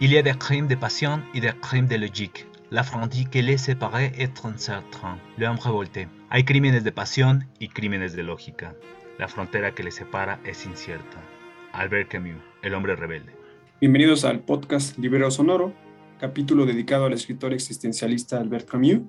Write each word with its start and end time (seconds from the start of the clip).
Il 0.00 0.12
y 0.12 0.16
a 0.16 0.22
des 0.22 0.38
crimes 0.38 0.68
de 0.68 0.74
passion 0.74 1.22
et 1.34 1.40
des 1.40 1.52
crimes 1.60 1.86
de 1.86 1.96
logique. 1.96 2.46
La 2.70 2.82
frontière 2.82 3.28
que 3.30 3.38
les 3.40 3.58
séparait 3.58 4.12
est 4.16 4.42
incertaine. 4.46 5.18
L'homme 5.36 5.58
révolté. 5.58 6.08
Hay 6.30 6.44
crímenes 6.44 6.82
de 6.82 6.92
pasión 6.92 7.44
y 7.60 7.68
crímenes 7.68 8.14
de 8.14 8.22
lógica. 8.22 8.74
La 9.18 9.28
frontera 9.28 9.74
que 9.74 9.82
les 9.82 9.96
separa 9.96 10.40
es 10.46 10.64
incierta. 10.64 11.18
Albert 11.72 12.08
Camus, 12.08 12.40
El 12.62 12.72
hombre 12.72 12.96
rebelde. 12.96 13.32
Bienvenidos 13.80 14.24
al 14.24 14.40
podcast 14.40 14.96
Libero 14.96 15.30
Sonoro, 15.30 15.74
capítulo 16.18 16.64
dedicado 16.64 17.04
al 17.04 17.12
escritor 17.12 17.52
existencialista 17.52 18.38
Albert 18.38 18.66
Camus, 18.66 19.02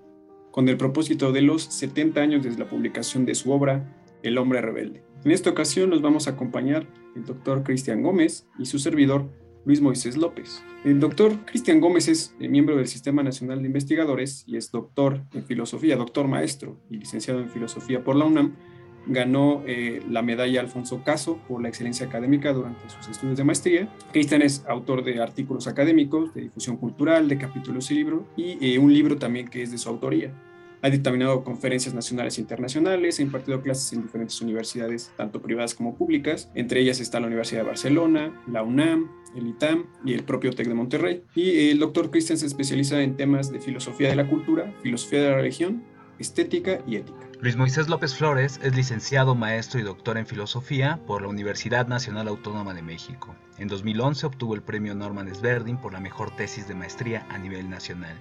con 0.51 0.67
el 0.67 0.75
propósito 0.75 1.31
de 1.31 1.43
los 1.43 1.63
70 1.63 2.19
años 2.19 2.43
desde 2.43 2.59
la 2.59 2.69
publicación 2.69 3.25
de 3.25 3.35
su 3.35 3.53
obra 3.53 3.85
El 4.21 4.37
hombre 4.37 4.59
rebelde. 4.59 5.06
En 5.27 5.31
esta 5.31 5.49
ocasión 5.49 5.89
nos 5.89 6.01
vamos 6.01 6.25
a 6.29 6.31
acompañar 6.31 6.87
el 7.13 7.25
doctor 7.25 7.61
Cristian 7.61 8.01
Gómez 8.01 8.47
y 8.57 8.65
su 8.65 8.79
servidor 8.79 9.29
Luis 9.65 9.81
Moisés 9.81 10.15
López. 10.15 10.63
El 10.85 11.01
doctor 11.01 11.33
Cristian 11.45 11.81
Gómez 11.81 12.07
es 12.07 12.33
eh, 12.39 12.47
miembro 12.47 12.77
del 12.77 12.87
Sistema 12.87 13.23
Nacional 13.23 13.59
de 13.59 13.67
Investigadores 13.67 14.45
y 14.47 14.55
es 14.55 14.71
doctor 14.71 15.25
en 15.33 15.43
filosofía, 15.43 15.97
doctor 15.97 16.29
maestro 16.29 16.79
y 16.89 16.95
licenciado 16.95 17.41
en 17.41 17.49
filosofía 17.49 18.05
por 18.05 18.15
la 18.15 18.23
UNAM. 18.23 18.55
Ganó 19.05 19.63
eh, 19.67 20.01
la 20.09 20.21
medalla 20.21 20.61
Alfonso 20.61 21.03
Caso 21.03 21.39
por 21.49 21.61
la 21.61 21.67
excelencia 21.67 22.07
académica 22.07 22.53
durante 22.53 22.89
sus 22.89 23.09
estudios 23.09 23.37
de 23.37 23.43
maestría. 23.43 23.93
Cristian 24.13 24.41
es 24.41 24.63
autor 24.65 25.03
de 25.03 25.21
artículos 25.21 25.67
académicos, 25.67 26.33
de 26.35 26.43
difusión 26.43 26.77
cultural, 26.77 27.27
de 27.27 27.37
capítulos 27.37 27.91
y 27.91 27.95
libros, 27.95 28.23
y 28.37 28.65
eh, 28.65 28.79
un 28.79 28.93
libro 28.93 29.17
también 29.17 29.49
que 29.49 29.61
es 29.61 29.71
de 29.71 29.77
su 29.77 29.89
autoría. 29.89 30.33
Ha 30.81 30.89
dictaminado 30.89 31.43
conferencias 31.43 31.95
nacionales 31.95 32.37
e 32.37 32.41
internacionales, 32.41 33.19
ha 33.19 33.21
impartido 33.23 33.61
clases 33.61 33.91
en 33.93 34.03
diferentes 34.03 34.39
universidades, 34.41 35.11
tanto 35.17 35.41
privadas 35.41 35.73
como 35.73 35.95
públicas. 35.95 36.49
Entre 36.53 36.81
ellas 36.81 36.99
está 36.99 37.19
la 37.19 37.27
Universidad 37.27 37.61
de 37.61 37.67
Barcelona, 37.67 38.41
la 38.51 38.63
UNAM, 38.63 39.09
el 39.35 39.47
ITAM 39.47 39.85
y 40.05 40.13
el 40.13 40.23
propio 40.23 40.51
TEC 40.51 40.67
de 40.67 40.73
Monterrey. 40.73 41.23
Y 41.35 41.69
el 41.69 41.79
doctor 41.79 42.11
Christian 42.11 42.37
se 42.37 42.45
especializa 42.45 43.01
en 43.01 43.15
temas 43.17 43.51
de 43.51 43.59
filosofía 43.59 44.09
de 44.09 44.15
la 44.15 44.29
cultura, 44.29 44.73
filosofía 44.81 45.21
de 45.21 45.29
la 45.29 45.35
religión, 45.37 45.83
estética 46.19 46.79
y 46.87 46.97
ética. 46.97 47.27
Luis 47.39 47.55
Moisés 47.55 47.87
López 47.87 48.15
Flores 48.15 48.59
es 48.63 48.75
licenciado, 48.75 49.35
maestro 49.35 49.79
y 49.79 49.83
doctor 49.83 50.17
en 50.17 50.25
filosofía 50.25 50.99
por 51.05 51.21
la 51.21 51.27
Universidad 51.27 51.87
Nacional 51.87 52.27
Autónoma 52.27 52.73
de 52.73 52.81
México. 52.81 53.35
En 53.59 53.67
2011 53.67 54.27
obtuvo 54.27 54.53
el 54.53 54.61
premio 54.61 54.93
Norman 54.93 55.33
Sverdin 55.33 55.77
por 55.77 55.91
la 55.91 55.99
mejor 55.99 56.29
tesis 56.35 56.67
de 56.67 56.75
maestría 56.75 57.25
a 57.29 57.39
nivel 57.39 57.71
nacional. 57.71 58.15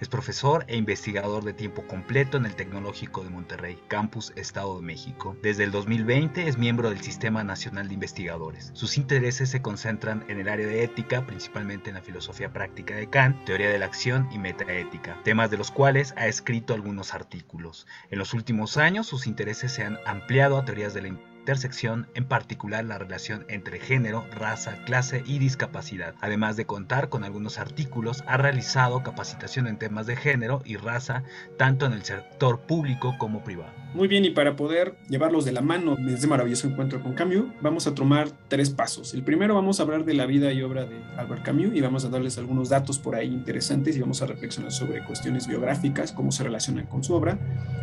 Es 0.00 0.08
profesor 0.08 0.64
e 0.66 0.76
investigador 0.76 1.44
de 1.44 1.52
tiempo 1.52 1.86
completo 1.86 2.38
en 2.38 2.44
el 2.44 2.56
Tecnológico 2.56 3.22
de 3.22 3.30
Monterrey, 3.30 3.78
Campus 3.86 4.32
Estado 4.34 4.76
de 4.76 4.82
México. 4.82 5.36
Desde 5.42 5.62
el 5.62 5.70
2020 5.70 6.48
es 6.48 6.58
miembro 6.58 6.90
del 6.90 7.00
Sistema 7.02 7.44
Nacional 7.44 7.86
de 7.86 7.94
Investigadores. 7.94 8.72
Sus 8.74 8.98
intereses 8.98 9.50
se 9.50 9.62
concentran 9.62 10.24
en 10.26 10.40
el 10.40 10.48
área 10.48 10.66
de 10.66 10.82
ética, 10.82 11.24
principalmente 11.24 11.90
en 11.90 11.94
la 11.94 12.02
filosofía 12.02 12.52
práctica 12.52 12.96
de 12.96 13.08
Kant, 13.08 13.44
teoría 13.44 13.70
de 13.70 13.78
la 13.78 13.86
acción 13.86 14.28
y 14.32 14.38
metaética, 14.38 15.20
temas 15.22 15.52
de 15.52 15.58
los 15.58 15.70
cuales 15.70 16.14
ha 16.16 16.26
escrito 16.26 16.74
algunos 16.74 17.14
artículos. 17.14 17.86
En 18.10 18.18
los 18.18 18.34
últimos 18.34 18.76
años 18.76 19.06
sus 19.06 19.28
intereses 19.28 19.70
se 19.70 19.84
han 19.84 19.98
ampliado 20.04 20.58
a 20.58 20.64
teorías 20.64 20.94
de 20.94 21.02
la 21.02 21.08
intersección, 21.40 22.06
en 22.14 22.26
particular 22.26 22.84
la 22.84 22.98
relación 22.98 23.46
entre 23.48 23.80
género, 23.80 24.26
raza, 24.30 24.76
clase 24.84 25.24
y 25.26 25.38
discapacidad. 25.38 26.14
Además 26.20 26.56
de 26.56 26.66
contar 26.66 27.08
con 27.08 27.24
algunos 27.24 27.58
artículos, 27.58 28.22
ha 28.26 28.36
realizado 28.36 29.02
capacitación 29.02 29.66
en 29.66 29.78
temas 29.78 30.06
de 30.06 30.16
género 30.16 30.60
y 30.64 30.76
raza, 30.76 31.24
tanto 31.56 31.86
en 31.86 31.94
el 31.94 32.04
sector 32.04 32.60
público 32.60 33.16
como 33.18 33.42
privado. 33.42 33.72
Muy 33.92 34.06
bien, 34.06 34.24
y 34.24 34.30
para 34.30 34.54
poder 34.54 34.94
llevarlos 35.08 35.44
de 35.44 35.50
la 35.50 35.62
mano 35.62 35.98
en 35.98 36.10
este 36.10 36.28
maravilloso 36.28 36.68
encuentro 36.68 37.02
con 37.02 37.14
Camus, 37.14 37.46
vamos 37.60 37.88
a 37.88 37.94
tomar 37.94 38.28
tres 38.46 38.70
pasos. 38.70 39.14
El 39.14 39.24
primero 39.24 39.56
vamos 39.56 39.80
a 39.80 39.82
hablar 39.82 40.04
de 40.04 40.14
la 40.14 40.26
vida 40.26 40.52
y 40.52 40.62
obra 40.62 40.84
de 40.84 41.02
Albert 41.16 41.42
Camus 41.42 41.74
y 41.74 41.80
vamos 41.80 42.04
a 42.04 42.08
darles 42.08 42.38
algunos 42.38 42.68
datos 42.68 43.00
por 43.00 43.16
ahí 43.16 43.26
interesantes 43.26 43.96
y 43.96 44.00
vamos 44.00 44.22
a 44.22 44.26
reflexionar 44.26 44.70
sobre 44.70 45.04
cuestiones 45.04 45.48
biográficas, 45.48 46.12
cómo 46.12 46.30
se 46.30 46.44
relacionan 46.44 46.86
con 46.86 47.02
su 47.02 47.14
obra. 47.14 47.38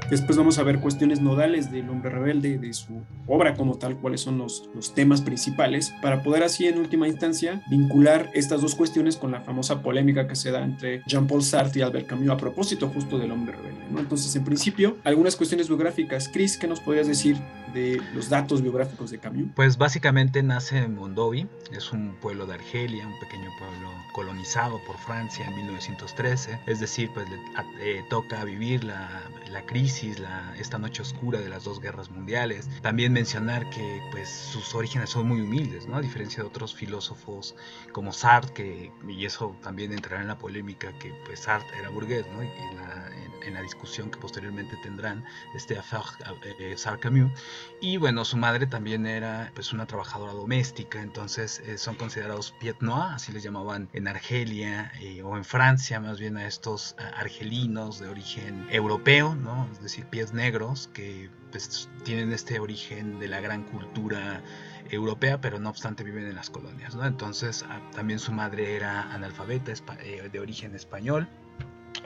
Después 0.09 0.37
vamos 0.37 0.57
a 0.59 0.63
ver 0.63 0.79
cuestiones 0.79 1.19
nodales 1.19 1.71
del 1.71 1.89
hombre 1.89 2.09
rebelde, 2.09 2.57
de 2.57 2.71
su 2.71 3.03
obra 3.25 3.46
como 3.55 3.77
tal, 3.77 3.97
cuáles 3.97 4.21
son 4.21 4.37
los, 4.37 4.69
los 4.73 4.93
temas 4.93 5.21
principales, 5.21 5.93
para 6.01 6.23
poder 6.23 6.43
así 6.43 6.67
en 6.67 6.77
última 6.77 7.07
instancia 7.07 7.61
vincular 7.69 8.29
estas 8.33 8.61
dos 8.61 8.75
cuestiones 8.75 9.15
con 9.17 9.31
la 9.31 9.41
famosa 9.41 9.81
polémica 9.81 10.27
que 10.27 10.35
se 10.35 10.51
da 10.51 10.63
entre 10.63 11.01
Jean-Paul 11.07 11.43
Sartre 11.43 11.79
y 11.79 11.83
Albert 11.83 12.07
Camus 12.07 12.29
a 12.29 12.37
propósito 12.37 12.89
justo 12.89 13.17
del 13.17 13.31
hombre 13.31 13.55
rebelde. 13.55 13.85
¿no? 13.91 13.99
Entonces, 13.99 14.35
en 14.35 14.43
principio, 14.43 14.97
algunas 15.03 15.35
cuestiones 15.35 15.67
biográficas 15.67 16.29
Cris, 16.29 16.57
¿qué 16.57 16.67
nos 16.67 16.79
podrías 16.79 17.07
decir 17.07 17.37
de 17.73 18.01
los 18.13 18.29
datos 18.29 18.61
biográficos 18.61 19.11
de 19.11 19.19
Camus? 19.19 19.49
Pues 19.55 19.77
básicamente 19.77 20.43
nace 20.43 20.79
en 20.79 20.95
Mondovi, 20.95 21.47
es 21.71 21.91
un 21.91 22.15
pueblo 22.21 22.45
de 22.45 22.55
Argelia, 22.55 23.07
un 23.07 23.19
pequeño 23.19 23.49
pueblo 23.57 23.89
colonizado 24.13 24.79
por 24.85 24.97
Francia 24.97 25.45
en 25.45 25.55
1913, 25.55 26.59
es 26.65 26.79
decir, 26.79 27.09
pues 27.13 27.27
le 27.29 27.37
eh, 27.81 28.03
toca 28.09 28.43
vivir 28.43 28.83
la, 28.83 29.21
la 29.51 29.65
crisis, 29.65 30.19
la, 30.19 30.55
esta 30.59 30.77
noche 30.77 31.01
oscura 31.01 31.39
de 31.39 31.49
las 31.49 31.63
dos 31.63 31.79
guerras 31.79 32.09
mundiales. 32.09 32.69
También 32.81 33.13
mencionar 33.39 33.69
que 33.69 34.01
pues 34.11 34.29
sus 34.29 34.73
orígenes 34.73 35.11
son 35.11 35.27
muy 35.27 35.41
humildes, 35.41 35.87
¿no? 35.87 35.97
A 35.97 36.01
diferencia 36.01 36.41
de 36.41 36.49
otros 36.49 36.73
filósofos 36.73 37.55
como 37.91 38.11
Sartre, 38.11 38.53
que, 38.53 38.91
y 39.07 39.25
eso 39.25 39.55
también 39.61 39.91
entrará 39.91 40.21
en 40.21 40.27
la 40.27 40.37
polémica 40.37 40.91
que 40.97 41.13
pues 41.25 41.41
Sartre 41.41 41.77
era 41.77 41.89
burgués, 41.89 42.25
¿no? 42.33 42.43
Y 42.43 42.47
la, 42.75 43.11
en 43.45 43.53
la 43.53 43.61
discusión 43.61 44.09
que 44.09 44.17
posteriormente 44.19 44.75
tendrán 44.81 45.23
este 45.53 45.77
affaire 45.77 46.15
eh, 46.59 46.75
Camus. 46.99 47.31
Y 47.79 47.97
bueno, 47.97 48.25
su 48.25 48.37
madre 48.37 48.65
también 48.65 49.05
era 49.05 49.51
pues 49.53 49.71
una 49.71 49.85
trabajadora 49.85 50.33
doméstica, 50.33 51.01
entonces 51.01 51.59
eh, 51.59 51.77
son 51.77 51.95
considerados 51.95 52.55
pied 52.59 52.75
noirs, 52.81 53.15
así 53.15 53.31
les 53.31 53.43
llamaban 53.43 53.87
en 53.93 54.07
Argelia 54.07 54.91
eh, 54.99 55.21
o 55.21 55.37
en 55.37 55.45
Francia, 55.45 55.99
más 55.99 56.19
bien 56.19 56.37
a 56.37 56.47
estos 56.47 56.95
argelinos 57.15 57.99
de 57.99 58.09
origen 58.09 58.67
europeo, 58.71 59.35
¿no? 59.35 59.69
Es 59.71 59.81
decir, 59.81 60.05
pies 60.07 60.33
negros 60.33 60.89
que 60.93 61.29
pues, 61.51 61.89
tienen 62.03 62.31
este 62.31 62.59
origen 62.59 63.19
de 63.19 63.27
la 63.27 63.39
gran 63.41 63.63
cultura 63.63 64.41
europea, 64.89 65.41
pero 65.41 65.59
no 65.59 65.69
obstante 65.69 66.03
viven 66.03 66.25
en 66.27 66.35
las 66.35 66.49
colonias, 66.49 66.95
¿no? 66.95 67.05
Entonces 67.05 67.65
ah, 67.67 67.81
también 67.93 68.19
su 68.19 68.31
madre 68.31 68.75
era 68.75 69.11
analfabeta 69.13 69.73
de 70.31 70.39
origen 70.39 70.75
español 70.75 71.27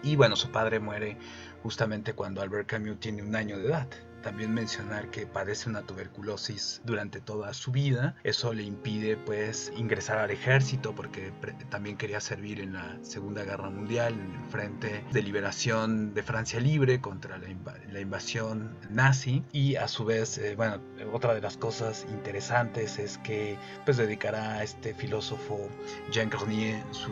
y 0.04 0.16
bueno, 0.16 0.36
su 0.36 0.50
padre 0.52 0.80
muere 0.80 1.18
justamente 1.64 2.14
cuando 2.14 2.42
Albert 2.42 2.68
Camus 2.68 3.00
tiene 3.00 3.22
un 3.22 3.36
año 3.36 3.58
de 3.58 3.68
edad. 3.68 3.88
También 4.22 4.54
mencionar 4.54 5.10
que 5.10 5.26
padece 5.26 5.70
una 5.70 5.82
tuberculosis 5.82 6.82
durante 6.86 7.22
toda 7.22 7.54
su 7.54 7.72
vida. 7.72 8.16
Eso 8.24 8.54
le 8.54 8.64
impide 8.64 9.18
pues 9.18 9.72
ingresar 9.76 10.20
al 10.20 10.32
ejército 10.32 10.94
porque 10.94 11.32
también 11.70 11.98
quería 11.98 12.20
servir 12.20 12.62
en 12.62 12.74
la 12.74 12.98
Segunda 13.02 13.44
Guerra 13.44 13.70
Mundial 13.70 14.14
en 14.14 14.44
el 14.44 14.50
frente 14.50 15.04
de 15.12 15.22
liberación 15.22 16.14
de 16.14 16.24
Francia 16.24 16.60
libre 16.60 17.02
contra 17.02 17.38
la, 17.38 18.00
invasión 18.00 18.78
nazi. 18.90 19.44
Y 19.52 19.76
a 19.76 19.88
su 19.88 20.06
vez, 20.06 20.38
eh, 20.38 20.56
bueno, 20.56 20.80
otra 21.12 21.34
de 21.34 21.42
las 21.42 21.58
cosas 21.58 22.06
interesantes 22.10 23.00
es 23.00 23.18
que 23.20 23.58
pues 23.86 23.98
dedicará 23.98 24.56
a 24.56 24.64
este 24.64 24.94
filósofo 24.94 25.70
Jean 26.12 26.30
Grenier 26.30 26.84
su 26.92 27.12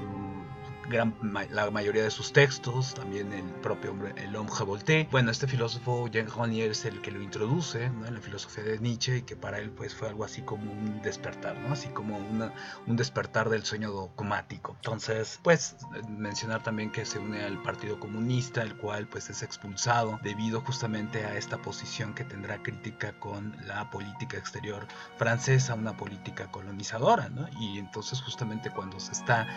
gran, 0.90 1.16
la 1.52 1.72
mayoría 1.72 2.04
de 2.04 2.12
sus 2.12 2.34
textos, 2.34 2.94
también 2.96 3.32
el 3.32 3.46
propio 3.62 3.92
hombre, 3.92 4.14
el 4.18 4.36
hombre 4.36 4.50
Voltaire. 4.66 5.08
Bueno, 5.12 5.32
este 5.32 5.48
filósofo 5.48 6.08
Jean 6.08 6.28
Grenier 6.28 6.72
es 6.72 6.86
el 6.86 7.02
que 7.02 7.12
lo 7.12 7.22
introduce 7.22 7.86
en 7.86 8.14
la 8.14 8.20
filosofía 8.20 8.64
de 8.64 8.80
Nietzsche 8.80 9.18
y 9.18 9.22
que 9.22 9.36
para 9.36 9.60
él 9.60 9.70
pues 9.70 9.94
fue 9.94 10.10
algo 10.10 10.26
así 10.26 10.42
como 10.42 10.72
un 10.72 11.02
despertar, 11.02 11.58
¿no? 11.58 11.74
Así 11.74 11.90
como 11.90 12.18
una, 12.18 12.54
un 12.88 12.96
despertar 12.96 13.50
del 13.50 13.64
sueño 13.64 13.92
dogmático. 13.92 14.74
Entonces, 14.78 15.40
pues 15.44 15.78
mencionar 16.10 16.64
también 16.64 16.92
que 16.92 17.06
se 17.06 17.20
une 17.20 17.44
al 17.44 17.62
Partido 17.62 18.00
Comunista, 18.00 18.62
el 18.62 18.76
cual 18.76 19.08
pues 19.08 19.30
es 19.30 19.44
expulsado 19.44 20.20
debido 20.24 20.62
justamente 20.62 21.26
a 21.26 21.38
esta 21.38 21.58
posición 21.60 22.14
que 22.14 22.24
tendrá 22.24 22.62
crítica 22.62 23.14
con 23.20 23.56
la 23.66 23.90
política 23.90 24.38
exterior 24.38 24.88
francesa, 25.18 25.76
una 25.76 25.96
política 25.96 26.50
colonizadora, 26.52 27.30
¿no? 27.30 27.48
Y 27.60 27.78
entonces 27.78 28.22
justamente 28.22 28.72
cuando 28.72 29.00
se 29.00 29.12
está 29.12 29.48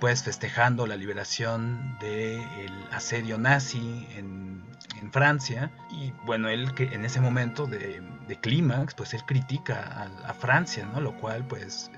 pues 0.00 0.22
festejando 0.22 0.79
la 0.86 0.96
liberación 0.96 1.96
del 2.00 2.72
asedio 2.90 3.38
nazi 3.38 4.06
en, 4.16 4.40
Francia 5.12 5.72
y 5.90 6.12
bueno, 6.24 6.48
él 6.50 6.72
que 6.74 6.84
en 6.84 7.04
ese 7.04 7.20
momento 7.20 7.66
de, 7.66 8.00
de 8.30 8.38
clímax, 8.38 8.94
pues 8.94 9.12
él 9.12 9.24
critica 9.26 10.08
a, 10.24 10.34
Francia, 10.34 10.86
¿no? 10.86 11.00
Lo 11.00 11.16
cual 11.16 11.44
pues 11.44 11.90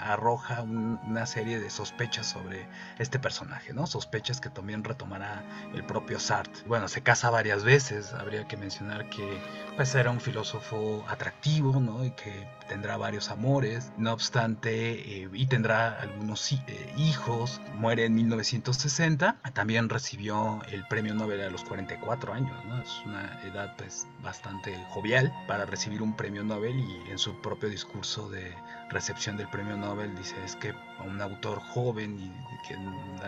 arroja 0.00 0.62
una 0.62 1.26
serie 1.26 1.58
de 1.58 1.70
sospechas 1.70 2.26
sobre 2.26 2.68
este 2.98 3.18
personaje, 3.18 3.72
¿no? 3.72 3.88
Sospechas 3.88 4.40
que 4.40 4.48
también 4.48 4.84
retomará 4.84 5.42
el 5.74 5.82
propio 5.82 6.20
Sartre. 6.20 6.62
Bueno, 6.66 6.86
se 6.86 7.02
casa 7.02 7.30
varias 7.30 7.64
veces, 7.64 8.14
habría 8.14 8.46
que 8.46 8.56
mencionar 8.56 9.10
que 9.10 9.40
pues 9.74 9.92
era 9.96 10.12
un 10.12 10.20
filósofo 10.20 11.04
atractivo, 11.08 11.80
¿no? 11.80 12.04
Y 12.04 12.12
que 12.12 12.46
tendrá 12.68 12.96
varios 12.96 13.30
amores, 13.30 13.92
no 13.98 14.12
obstante, 14.12 15.22
eh, 15.24 15.28
y 15.32 15.46
tendrá 15.46 16.00
algunos 16.00 16.52
eh, 16.52 16.94
hijos, 16.96 17.60
muere 17.74 18.06
en 18.06 18.14
1960, 18.22 19.36
también 19.52 19.88
recibió 19.88 20.60
el 20.70 20.86
premio 20.86 21.14
Nobel 21.14 21.40
a 21.42 21.50
los 21.50 21.64
44 21.64 22.32
años, 22.32 22.64
¿no? 22.66 22.80
Es 22.80 23.02
una 23.04 23.40
edad 23.42 23.74
pues 23.76 24.06
bastante 24.22 24.76
jovial 24.90 25.32
para 25.46 25.66
recibir 25.66 26.02
un 26.02 26.16
premio 26.16 26.44
Nobel 26.44 26.78
y 26.78 27.10
en 27.10 27.18
su 27.18 27.34
propio 27.40 27.68
discurso 27.68 28.28
de 28.30 28.54
recepción 28.90 29.36
del 29.36 29.48
premio 29.48 29.76
Nobel 29.76 30.14
dice 30.16 30.36
es 30.44 30.56
que 30.56 30.74
un 31.04 31.20
autor 31.20 31.60
joven 31.60 32.18
y 32.20 32.68
que 32.68 32.76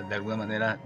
de 0.08 0.14
alguna 0.14 0.36
manera 0.36 0.78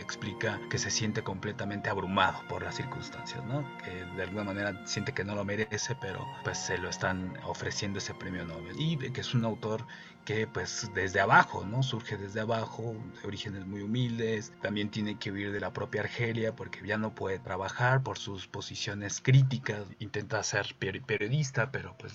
explica 0.00 0.60
que 0.70 0.78
se 0.78 0.90
siente 0.90 1.22
completamente 1.22 1.90
abrumado 1.90 2.42
por 2.48 2.62
las 2.62 2.76
circunstancias, 2.76 3.44
¿no? 3.44 3.64
que 3.78 4.04
de 4.16 4.22
alguna 4.22 4.44
manera 4.44 4.86
siente 4.86 5.12
que 5.12 5.24
no 5.24 5.34
lo 5.34 5.44
merece, 5.44 5.94
pero 6.00 6.26
pues 6.44 6.58
se 6.58 6.78
lo 6.78 6.88
están 6.88 7.34
ofreciendo 7.44 7.98
ese 7.98 8.14
premio 8.14 8.44
Nobel 8.44 8.76
y 8.78 8.96
que 8.96 9.20
es 9.20 9.34
un 9.34 9.44
autor 9.44 9.84
que 10.24 10.46
pues 10.46 10.90
desde 10.94 11.20
abajo, 11.20 11.64
¿no? 11.64 11.82
Surge 11.82 12.16
desde 12.16 12.40
abajo, 12.40 12.94
de 13.20 13.26
orígenes 13.26 13.66
muy 13.66 13.82
humildes, 13.82 14.52
también 14.60 14.90
tiene 14.90 15.18
que 15.18 15.32
huir 15.32 15.52
de 15.52 15.60
la 15.60 15.72
propia 15.72 16.02
Argelia 16.02 16.54
porque 16.54 16.86
ya 16.86 16.96
no 16.96 17.14
puede 17.14 17.38
trabajar 17.38 18.02
por 18.02 18.18
sus 18.18 18.46
posiciones 18.46 19.20
críticas, 19.20 19.84
intenta 19.98 20.42
ser 20.42 20.76
periodista, 20.78 21.72
pero 21.72 21.96
pues 21.98 22.14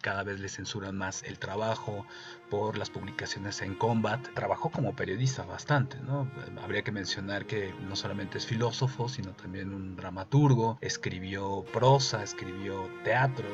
cada 0.00 0.22
vez 0.22 0.40
le 0.40 0.48
censuran 0.48 0.96
más 0.96 1.22
el 1.24 1.38
trabajo 1.38 2.06
por 2.50 2.78
las 2.78 2.90
publicaciones 2.90 3.62
en 3.62 3.74
Combat. 3.74 4.26
Trabajó 4.34 4.70
como 4.70 4.94
periodista 4.94 5.44
bastante, 5.44 5.98
¿no? 6.00 6.30
Habría 6.62 6.82
que 6.82 6.92
mencionar 6.92 7.46
que 7.46 7.74
no 7.88 7.96
solamente 7.96 8.38
es 8.38 8.46
filósofo, 8.46 9.08
sino 9.08 9.32
también 9.32 9.72
un 9.72 9.96
dramaturgo, 9.96 10.78
escribió 10.80 11.64
prosa, 11.72 12.22
escribió 12.22 12.88
teatro, 13.04 13.46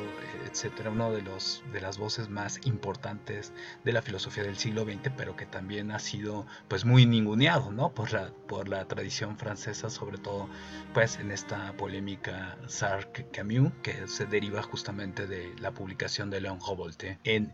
etcétera, 0.45 0.91
uno 0.91 1.11
de 1.11 1.21
los 1.21 1.63
de 1.71 1.81
las 1.81 1.97
voces 1.97 2.29
más 2.29 2.59
importantes 2.65 3.53
de 3.83 3.91
la 3.91 4.01
filosofía 4.01 4.43
del 4.43 4.57
siglo 4.57 4.83
XX, 4.83 5.11
pero 5.17 5.35
que 5.35 5.45
también 5.45 5.91
ha 5.91 5.99
sido 5.99 6.45
pues 6.67 6.85
muy 6.85 7.05
ninguneado, 7.05 7.71
¿no? 7.71 7.93
Por 7.93 8.11
la, 8.13 8.31
por 8.47 8.67
la 8.69 8.85
tradición 8.87 9.37
francesa, 9.37 9.89
sobre 9.89 10.17
todo 10.17 10.49
pues 10.93 11.17
en 11.17 11.31
esta 11.31 11.73
polémica 11.73 12.57
Sartre-Camus, 12.67 13.71
que 13.81 14.07
se 14.07 14.25
deriva 14.25 14.61
justamente 14.61 15.27
de 15.27 15.53
la 15.59 15.71
publicación 15.71 16.29
de 16.29 16.41
Leon 16.41 16.59
Revolte 16.65 17.19
en 17.23 17.53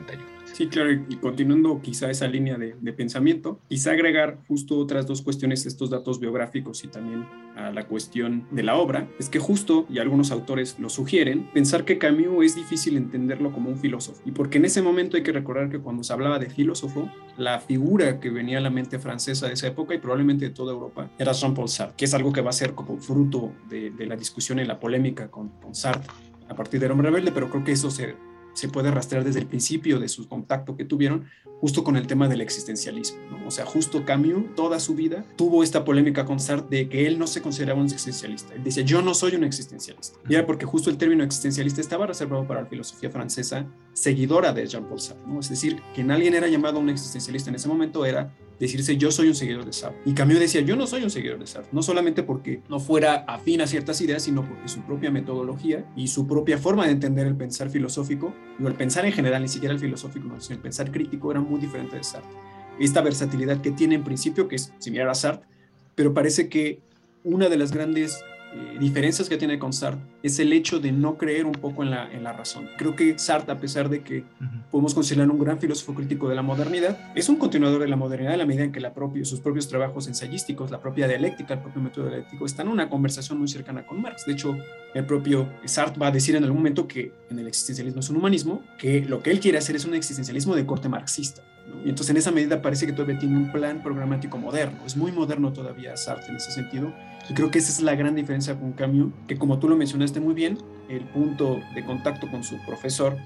1951. 0.00 0.36
Sí, 0.56 0.68
claro, 0.68 0.90
y 0.90 1.16
continuando 1.16 1.82
quizá 1.82 2.10
esa 2.10 2.26
línea 2.26 2.56
de, 2.56 2.76
de 2.80 2.92
pensamiento, 2.94 3.60
quizá 3.68 3.90
agregar 3.90 4.38
justo 4.48 4.78
otras 4.78 5.06
dos 5.06 5.20
cuestiones, 5.20 5.66
estos 5.66 5.90
datos 5.90 6.18
biográficos 6.18 6.82
y 6.82 6.88
también 6.88 7.26
a 7.56 7.70
la 7.72 7.86
cuestión 7.86 8.46
de 8.50 8.62
la 8.62 8.76
obra, 8.76 9.06
es 9.18 9.28
que 9.28 9.38
justo, 9.38 9.86
y 9.90 9.98
algunos 9.98 10.30
autores 10.30 10.78
lo 10.78 10.88
sugieren, 10.88 11.50
pensar 11.52 11.84
que 11.84 11.98
Camus 11.98 12.44
es 12.44 12.56
difícil 12.56 12.96
entenderlo 12.96 13.52
como 13.52 13.68
un 13.68 13.76
filósofo, 13.76 14.22
y 14.24 14.30
porque 14.30 14.58
en 14.58 14.64
ese 14.64 14.80
momento 14.80 15.18
hay 15.18 15.22
que 15.22 15.32
recordar 15.32 15.68
que 15.68 15.78
cuando 15.78 16.02
se 16.04 16.12
hablaba 16.12 16.38
de 16.38 16.48
filósofo, 16.48 17.10
la 17.36 17.60
figura 17.60 18.20
que 18.20 18.30
venía 18.30 18.56
a 18.58 18.62
la 18.62 18.70
mente 18.70 18.98
francesa 18.98 19.48
de 19.48 19.54
esa 19.54 19.66
época 19.66 19.94
y 19.94 19.98
probablemente 19.98 20.46
de 20.46 20.52
toda 20.52 20.72
Europa 20.72 21.10
era 21.18 21.32
Jean-Paul 21.32 21.68
Sartre, 21.68 21.96
que 21.96 22.04
es 22.06 22.14
algo 22.14 22.32
que 22.32 22.40
va 22.40 22.50
a 22.50 22.54
ser 22.54 22.74
como 22.74 22.98
fruto 22.98 23.52
de, 23.68 23.92
la 24.06 24.16
discusión 24.16 24.58
y 24.58 24.64
la 24.64 24.78
polémica 24.78 25.28
con, 25.30 25.48
con 25.60 25.74
Sartre 25.74 26.10
a 26.48 26.54
partir 26.54 26.80
del 26.80 26.92
hombre 26.92 27.10
rebelde, 27.10 27.32
pero 27.32 27.50
creo 27.50 27.64
que 27.64 27.72
eso 27.72 27.90
se 27.90 28.14
se 28.56 28.68
puede 28.68 28.90
rastrear 28.90 29.22
desde 29.22 29.40
el 29.40 29.46
principio 29.46 30.00
de 30.00 30.08
su 30.08 30.28
contacto 30.28 30.76
que 30.76 30.84
tuvieron 30.84 31.26
justo 31.60 31.84
con 31.84 31.96
el 31.96 32.06
tema 32.06 32.26
del 32.26 32.40
existencialismo. 32.40 33.18
O 33.46 33.50
sea, 33.50 33.66
justo 33.66 34.04
Camus 34.04 34.54
toda 34.54 34.80
su 34.80 34.94
vida 34.94 35.24
tuvo 35.36 35.62
esta 35.62 35.84
polémica 35.84 36.24
con 36.24 36.40
Sartre 36.40 36.78
de 36.78 36.88
que 36.88 37.06
él 37.06 37.18
no 37.18 37.26
se 37.26 37.42
consideraba 37.42 37.80
un 37.80 37.86
existencialista. 37.86 38.54
Él 38.54 38.64
decía, 38.64 38.82
yo 38.82 39.02
no 39.02 39.14
soy 39.14 39.36
un 39.36 39.44
existencialista. 39.44 40.18
Y 40.28 40.34
era 40.34 40.46
porque 40.46 40.64
justo 40.64 40.90
el 40.90 40.96
término 40.96 41.22
existencialista 41.22 41.80
estaba 41.80 42.06
reservado 42.06 42.46
para 42.46 42.62
la 42.62 42.66
filosofía 42.66 43.10
francesa 43.10 43.66
seguidora 43.92 44.52
de 44.52 44.66
Jean-Paul 44.66 45.00
Sartre. 45.00 45.26
¿no? 45.26 45.40
Es 45.40 45.50
decir, 45.50 45.82
que 45.94 46.02
alguien 46.02 46.34
era 46.34 46.48
llamado 46.48 46.78
un 46.78 46.88
existencialista 46.88 47.50
en 47.50 47.56
ese 47.56 47.68
momento 47.68 48.06
era 48.06 48.34
decirse 48.58 48.96
yo 48.96 49.10
soy 49.10 49.28
un 49.28 49.34
seguidor 49.34 49.64
de 49.64 49.72
Sartre. 49.72 50.00
Y 50.04 50.14
Camus 50.14 50.38
decía 50.38 50.60
yo 50.60 50.76
no 50.76 50.86
soy 50.86 51.02
un 51.02 51.10
seguidor 51.10 51.38
de 51.38 51.46
Sartre, 51.46 51.70
no 51.72 51.82
solamente 51.82 52.22
porque 52.22 52.62
no 52.68 52.80
fuera 52.80 53.24
afín 53.26 53.60
a 53.60 53.66
ciertas 53.66 54.00
ideas, 54.00 54.22
sino 54.22 54.46
porque 54.46 54.68
su 54.68 54.80
propia 54.82 55.10
metodología 55.10 55.84
y 55.96 56.08
su 56.08 56.26
propia 56.26 56.58
forma 56.58 56.86
de 56.86 56.92
entender 56.92 57.26
el 57.26 57.36
pensar 57.36 57.70
filosófico, 57.70 58.34
o 58.62 58.68
el 58.68 58.74
pensar 58.74 59.04
en 59.06 59.12
general, 59.12 59.42
ni 59.42 59.48
siquiera 59.48 59.74
el 59.74 59.80
filosófico, 59.80 60.28
sino 60.40 60.56
el 60.56 60.62
pensar 60.62 60.90
crítico 60.90 61.30
era 61.30 61.40
muy 61.40 61.60
diferente 61.60 61.96
de 61.96 62.04
Sartre. 62.04 62.30
Esta 62.78 63.00
versatilidad 63.00 63.60
que 63.60 63.70
tiene 63.70 63.94
en 63.94 64.04
principio, 64.04 64.48
que 64.48 64.56
es 64.56 64.72
similar 64.78 65.08
a 65.08 65.14
Sartre, 65.14 65.46
pero 65.94 66.12
parece 66.12 66.48
que 66.48 66.80
una 67.24 67.48
de 67.48 67.56
las 67.56 67.72
grandes 67.72 68.22
eh, 68.54 68.76
diferencias 68.78 69.28
que 69.28 69.36
tiene 69.36 69.58
con 69.58 69.72
Sartre 69.72 70.00
es 70.22 70.38
el 70.38 70.52
hecho 70.52 70.78
de 70.78 70.92
no 70.92 71.18
creer 71.18 71.46
un 71.46 71.52
poco 71.52 71.82
en 71.82 71.90
la, 71.90 72.10
en 72.10 72.22
la 72.22 72.32
razón. 72.32 72.68
Creo 72.78 72.94
que 72.96 73.18
Sartre, 73.18 73.52
a 73.52 73.60
pesar 73.60 73.88
de 73.88 74.02
que 74.02 74.24
podemos 74.70 74.94
considerar 74.94 75.30
un 75.30 75.38
gran 75.38 75.58
filósofo 75.58 75.94
crítico 75.94 76.28
de 76.28 76.34
la 76.34 76.42
modernidad, 76.42 76.98
es 77.14 77.28
un 77.28 77.36
continuador 77.36 77.82
de 77.82 77.88
la 77.88 77.96
modernidad 77.96 78.32
en 78.32 78.38
la 78.38 78.46
medida 78.46 78.64
en 78.64 78.72
que 78.72 78.80
la 78.80 78.94
propia, 78.94 79.24
sus 79.24 79.40
propios 79.40 79.68
trabajos 79.68 80.06
ensayísticos, 80.08 80.70
la 80.70 80.80
propia 80.80 81.06
dialéctica, 81.06 81.54
el 81.54 81.60
propio 81.60 81.82
método 81.82 82.08
dialéctico, 82.08 82.46
están 82.46 82.66
en 82.66 82.72
una 82.72 82.88
conversación 82.88 83.38
muy 83.38 83.48
cercana 83.48 83.86
con 83.86 84.00
Marx. 84.00 84.24
De 84.26 84.32
hecho, 84.32 84.56
el 84.94 85.04
propio 85.04 85.48
Sartre 85.64 85.98
va 86.00 86.08
a 86.08 86.12
decir 86.12 86.36
en 86.36 86.44
algún 86.44 86.58
momento 86.58 86.88
que 86.88 87.12
en 87.30 87.38
el 87.38 87.48
existencialismo 87.48 88.00
es 88.00 88.08
un 88.08 88.16
humanismo, 88.16 88.62
que 88.78 89.04
lo 89.04 89.22
que 89.22 89.30
él 89.30 89.40
quiere 89.40 89.58
hacer 89.58 89.76
es 89.76 89.84
un 89.84 89.94
existencialismo 89.94 90.54
de 90.54 90.64
corte 90.64 90.88
marxista. 90.88 91.42
Y 91.84 91.88
entonces 91.88 92.10
en 92.10 92.16
esa 92.16 92.30
medida 92.30 92.62
parece 92.62 92.86
que 92.86 92.92
todavía 92.92 93.18
tiene 93.18 93.36
un 93.36 93.52
plan 93.52 93.82
programático 93.82 94.38
moderno. 94.38 94.78
Es 94.86 94.96
muy 94.96 95.12
moderno 95.12 95.52
todavía 95.52 95.96
Sartre 95.96 96.30
en 96.30 96.36
ese 96.36 96.52
sentido 96.52 96.92
y 97.28 97.34
creo 97.34 97.50
que 97.50 97.58
esa 97.58 97.72
es 97.72 97.80
la 97.80 97.94
gran 97.94 98.14
diferencia 98.14 98.58
con 98.58 98.72
Camus, 98.72 99.12
que 99.26 99.36
como 99.36 99.58
tú 99.58 99.68
lo 99.68 99.76
mencionaste 99.76 100.20
muy 100.20 100.34
bien, 100.34 100.58
el 100.88 101.04
punto 101.04 101.60
de 101.74 101.84
contacto 101.84 102.30
con 102.30 102.44
su 102.44 102.56
profesor, 102.64 103.16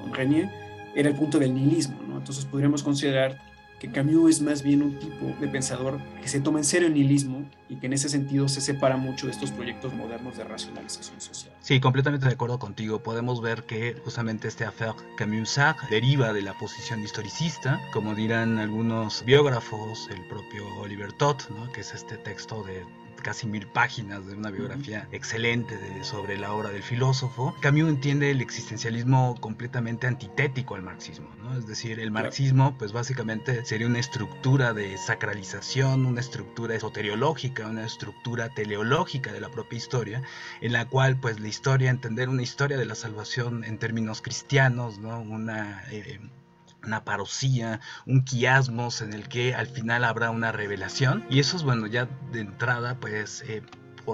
con, 0.00 0.14
Renier, 0.14 0.50
era 0.94 1.08
el 1.08 1.16
punto 1.16 1.38
del 1.38 1.54
nihilismo. 1.54 1.98
¿no? 2.08 2.18
Entonces 2.18 2.44
podríamos 2.44 2.82
considerar 2.82 3.38
que 3.78 3.90
Camus 3.90 4.30
es 4.30 4.42
más 4.42 4.62
bien 4.62 4.82
un 4.82 4.98
tipo 4.98 5.34
de 5.40 5.48
pensador 5.48 5.98
que 6.20 6.28
se 6.28 6.40
toma 6.40 6.58
en 6.58 6.64
serio 6.64 6.88
el 6.88 6.94
nihilismo 6.94 7.48
y 7.68 7.76
que 7.76 7.86
en 7.86 7.94
ese 7.94 8.10
sentido 8.10 8.46
se 8.46 8.60
separa 8.60 8.98
mucho 8.98 9.26
de 9.26 9.32
estos 9.32 9.50
proyectos 9.50 9.94
modernos 9.94 10.36
de 10.36 10.44
racionalización 10.44 11.18
social. 11.18 11.54
Sí, 11.60 11.80
completamente 11.80 12.26
de 12.26 12.32
acuerdo 12.32 12.58
contigo. 12.58 13.02
Podemos 13.02 13.40
ver 13.40 13.64
que 13.64 13.96
justamente 14.04 14.48
este 14.48 14.64
affaire 14.64 14.96
Camus-Sartre 15.16 15.88
deriva 15.88 16.34
de 16.34 16.42
la 16.42 16.52
posición 16.58 17.00
historicista, 17.00 17.80
como 17.92 18.14
dirán 18.14 18.58
algunos 18.58 19.24
biógrafos, 19.24 20.08
el 20.10 20.26
propio 20.28 20.62
Oliver 20.78 21.12
Todd, 21.14 21.38
¿no? 21.48 21.72
que 21.72 21.80
es 21.80 21.94
este 21.94 22.18
texto 22.18 22.62
de 22.64 22.84
casi 23.20 23.46
mil 23.46 23.66
páginas 23.66 24.26
de 24.26 24.34
una 24.34 24.50
biografía 24.50 25.08
excelente 25.12 25.78
sobre 26.02 26.38
la 26.38 26.52
obra 26.52 26.70
del 26.70 26.82
filósofo. 26.82 27.54
Camus 27.60 27.88
entiende 27.88 28.30
el 28.30 28.40
existencialismo 28.40 29.36
completamente 29.40 30.06
antitético 30.06 30.74
al 30.74 30.82
marxismo, 30.82 31.28
¿no? 31.42 31.56
Es 31.56 31.66
decir, 31.66 32.00
el 32.00 32.10
marxismo, 32.10 32.76
pues 32.78 32.92
básicamente 32.92 33.64
sería 33.64 33.86
una 33.86 33.98
estructura 33.98 34.72
de 34.72 34.96
sacralización, 34.98 36.06
una 36.06 36.20
estructura 36.20 36.74
esoteriológica, 36.74 37.66
una 37.66 37.84
estructura 37.84 38.48
teleológica 38.48 39.32
de 39.32 39.40
la 39.40 39.48
propia 39.50 39.76
historia, 39.76 40.22
en 40.60 40.72
la 40.72 40.86
cual, 40.86 41.18
pues, 41.18 41.40
la 41.40 41.48
historia, 41.48 41.90
entender 41.90 42.28
una 42.28 42.42
historia 42.42 42.78
de 42.78 42.86
la 42.86 42.94
salvación 42.94 43.64
en 43.64 43.78
términos 43.78 44.22
cristianos, 44.22 44.98
¿no? 44.98 45.20
Una 45.20 45.84
eh, 45.90 46.20
una 46.84 47.04
parosía, 47.04 47.80
un 48.06 48.22
quiasmos 48.22 49.00
en 49.02 49.12
el 49.12 49.28
que 49.28 49.54
al 49.54 49.66
final 49.66 50.04
habrá 50.04 50.30
una 50.30 50.52
revelación. 50.52 51.24
Y 51.30 51.40
eso 51.40 51.56
es 51.56 51.62
bueno, 51.62 51.86
ya 51.86 52.08
de 52.32 52.40
entrada, 52.40 52.98
pues 53.00 53.42
eh, 53.46 53.62